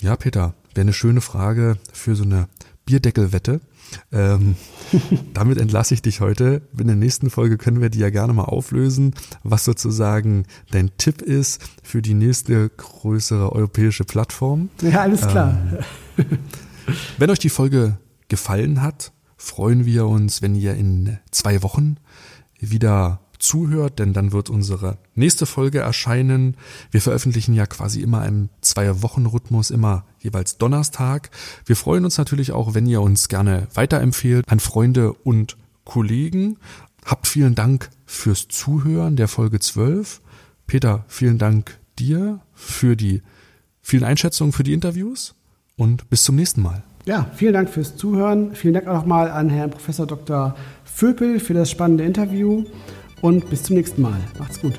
[0.01, 2.49] ja, Peter, wäre eine schöne Frage für so eine
[2.87, 3.61] Bierdeckelwette.
[4.13, 4.57] Ähm,
[5.35, 6.63] damit entlasse ich dich heute.
[6.79, 11.23] In der nächsten Folge können wir die ja gerne mal auflösen, was sozusagen dein Tipp
[11.23, 14.71] ist für die nächste größere europäische Plattform.
[14.83, 15.57] Ja, alles klar.
[16.17, 16.39] Ähm,
[17.19, 21.97] wenn euch die Folge gefallen hat, freuen wir uns, wenn ihr in zwei Wochen
[22.59, 26.57] wieder zuhört, denn dann wird unsere nächste Folge erscheinen.
[26.91, 31.31] Wir veröffentlichen ja quasi immer im Zwei-Wochen-Rhythmus, immer jeweils Donnerstag.
[31.65, 36.59] Wir freuen uns natürlich auch, wenn ihr uns gerne weiterempfehlt an Freunde und Kollegen.
[37.05, 40.21] Habt vielen Dank fürs Zuhören der Folge 12.
[40.67, 43.23] Peter, vielen Dank dir für die
[43.81, 45.35] vielen Einschätzungen für die Interviews
[45.77, 46.83] und bis zum nächsten Mal.
[47.07, 48.55] Ja, vielen Dank fürs Zuhören.
[48.55, 50.55] Vielen Dank auch nochmal an Herrn Professor Dr.
[50.85, 52.65] Vöpel für das spannende Interview
[53.21, 54.21] und bis zum nächsten Mal.
[54.39, 54.75] Macht's gut.